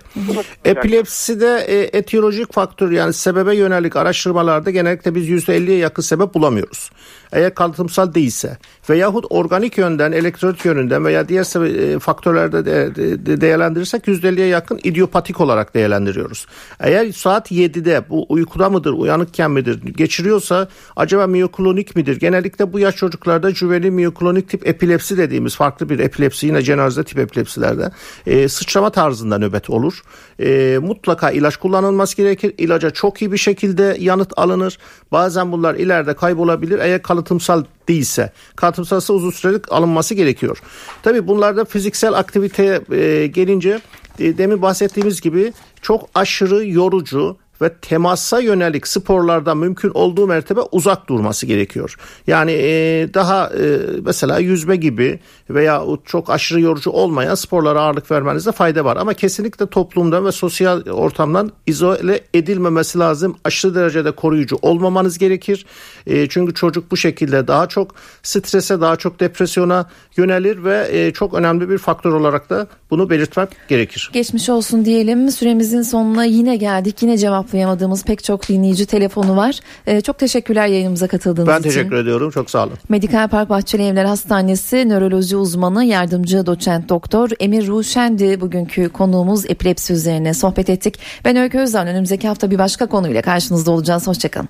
Epilepside 0.65 1.65
e, 1.67 1.97
etiyolojik 1.97 2.53
faktör 2.53 2.91
yani 2.91 3.13
sebebe 3.13 3.55
yönelik 3.55 3.95
araştırmalarda 3.95 4.71
genellikle 4.71 5.15
biz 5.15 5.29
%50'ye 5.29 5.77
yakın 5.77 6.01
sebep 6.01 6.33
bulamıyoruz. 6.33 6.91
Eğer 7.31 7.55
kalıtımsal 7.55 8.13
değilse 8.13 8.57
veyahut 8.89 9.25
organik 9.29 9.77
yönden, 9.77 10.11
elektrolit 10.11 10.65
yönünden 10.65 11.05
veya 11.05 11.29
diğer 11.29 11.65
e, 11.65 11.99
faktörlerde 11.99 12.65
de, 12.65 12.95
de- 12.95 13.25
de- 13.25 13.41
değerlendirirsek 13.41 14.03
%50'ye 14.07 14.47
yakın 14.47 14.79
idiopatik 14.83 15.41
olarak 15.41 15.73
değerlendiriyoruz. 15.75 16.47
Eğer 16.79 17.11
saat 17.11 17.51
7'de 17.51 18.09
bu 18.09 18.25
uykuda 18.29 18.69
mıdır, 18.69 18.93
uyanıkken 18.93 19.51
midir, 19.51 19.81
geçiriyorsa 19.83 20.67
acaba 20.95 21.27
miyoklonik 21.27 21.95
midir? 21.95 22.19
Genellikle 22.19 22.73
bu 22.73 22.79
yaş 22.79 22.95
çocuklarda 22.95 23.51
jüveli 23.51 23.91
miyoklonik 23.91 24.49
tip 24.49 24.67
epilepsi 24.67 25.17
dediğimiz 25.17 25.55
farklı 25.55 25.89
bir 25.89 25.99
epilepsi 25.99 26.47
yine 26.47 26.61
cenaze 26.61 27.03
tip 27.03 27.19
epilepsilerde 27.19 27.91
e, 28.27 28.49
sıçrama 28.49 28.89
tarzında 28.89 29.37
nöbet 29.37 29.69
olur. 29.69 30.01
E, 30.39 30.77
mutlaka 30.81 31.31
ilaç 31.31 31.57
kullanılması 31.57 32.17
gerekir. 32.17 32.53
İlaca 32.57 32.89
çok 32.89 33.21
iyi 33.21 33.31
bir 33.31 33.37
şekilde 33.37 33.97
yanıt 33.99 34.33
alınır. 34.37 34.77
Bazen 35.11 35.51
bunlar 35.51 35.75
ileride 35.75 36.13
kaybolabilir 36.13 36.79
eğer 36.79 37.01
kalıtımsal 37.19 37.63
değilse. 37.87 38.31
Kalıtımsalsa 38.55 39.13
uzun 39.13 39.31
sürelik 39.31 39.71
alınması 39.71 40.13
gerekiyor. 40.13 40.61
Tabii 41.03 41.27
bunlarda 41.27 41.65
fiziksel 41.65 42.13
aktiviteye 42.13 42.81
e, 42.91 43.27
gelince 43.27 43.79
e, 44.19 44.37
demin 44.37 44.61
bahsettiğimiz 44.61 45.21
gibi 45.21 45.53
çok 45.81 46.09
aşırı 46.15 46.67
yorucu 46.67 47.37
ve 47.61 47.73
temasa 47.73 48.39
yönelik 48.39 48.87
sporlarda 48.87 49.55
mümkün 49.55 49.91
olduğu 49.93 50.27
mertebe 50.27 50.59
uzak 50.71 51.09
durması 51.09 51.45
gerekiyor. 51.45 51.95
Yani 52.27 52.51
e, 52.51 53.09
daha 53.13 53.47
e, 53.47 53.79
mesela 54.05 54.39
yüzme 54.39 54.75
gibi 54.75 55.19
veya 55.49 55.83
çok 56.05 56.29
aşırı 56.29 56.61
yorucu 56.61 56.91
olmayan 56.91 57.35
sporlara 57.35 57.81
ağırlık 57.81 58.11
vermenizde 58.11 58.51
fayda 58.51 58.85
var. 58.85 58.97
Ama 58.97 59.13
kesinlikle 59.13 59.65
toplumdan 59.65 60.25
ve 60.25 60.31
sosyal 60.31 60.81
ortamdan 60.81 61.51
izole 61.67 62.21
edilmemesi 62.33 62.99
lazım. 62.99 63.35
Aşırı 63.43 63.75
derecede 63.75 64.11
koruyucu 64.11 64.57
olmamanız 64.61 65.17
gerekir. 65.17 65.65
E, 66.07 66.29
çünkü 66.29 66.53
çocuk 66.53 66.91
bu 66.91 66.97
şekilde 66.97 67.47
daha 67.47 67.67
çok 67.67 67.95
strese, 68.23 68.81
daha 68.81 68.95
çok 68.95 69.19
depresyona 69.19 69.89
yönelir 70.17 70.63
ve 70.63 70.87
e, 70.91 71.13
çok 71.13 71.33
önemli 71.33 71.69
bir 71.69 71.77
faktör 71.77 72.13
olarak 72.13 72.49
da 72.49 72.67
bunu 72.89 73.09
belirtmek 73.09 73.49
gerekir. 73.67 74.09
Geçmiş 74.13 74.49
olsun 74.49 74.85
diyelim. 74.85 75.31
Süremizin 75.31 75.81
sonuna 75.81 76.25
yine 76.25 76.55
geldik. 76.55 77.01
Yine 77.01 77.17
cevaplayamadığımız 77.49 78.03
pek 78.03 78.23
çok 78.23 78.49
dinleyici 78.49 78.85
telefonu 78.85 79.37
var. 79.37 79.59
E, 79.87 80.01
çok 80.01 80.17
teşekkürler 80.17 80.67
yayınımıza 80.67 81.07
katıldığınız 81.07 81.47
ben 81.47 81.59
için. 81.59 81.69
Ben 81.69 81.75
teşekkür 81.75 81.95
ediyorum. 81.95 82.31
Çok 82.31 82.49
sağ 82.49 82.63
olun. 82.63 82.77
Medikal 82.89 83.27
Park 83.27 83.49
Bahçeli 83.49 83.83
Evler 83.83 84.05
Hastanesi 84.05 84.89
nöroloji 84.89 85.37
uzmanı 85.37 85.83
yardımcı 85.83 86.45
doçent 86.45 86.89
doktor 86.89 87.29
Emir 87.39 87.67
Ruşendi 87.67 88.41
bugünkü 88.41 88.89
konuğumuz 88.89 89.45
epilepsi 89.45 89.93
üzerine 89.93 90.33
sohbet 90.33 90.69
ettik. 90.69 90.99
Ben 91.25 91.35
Öykü 91.35 91.59
Özden. 91.59 91.87
Önümüzdeki 91.87 92.27
hafta 92.27 92.51
bir 92.51 92.57
başka 92.57 92.85
konuyla 92.85 93.21
karşınızda 93.21 93.71
olacağız. 93.71 94.07
Hoşçakalın. 94.07 94.49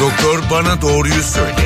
Doktor 0.00 0.42
bana 0.50 0.82
doğruyu 0.82 1.22
söyle. 1.22 1.63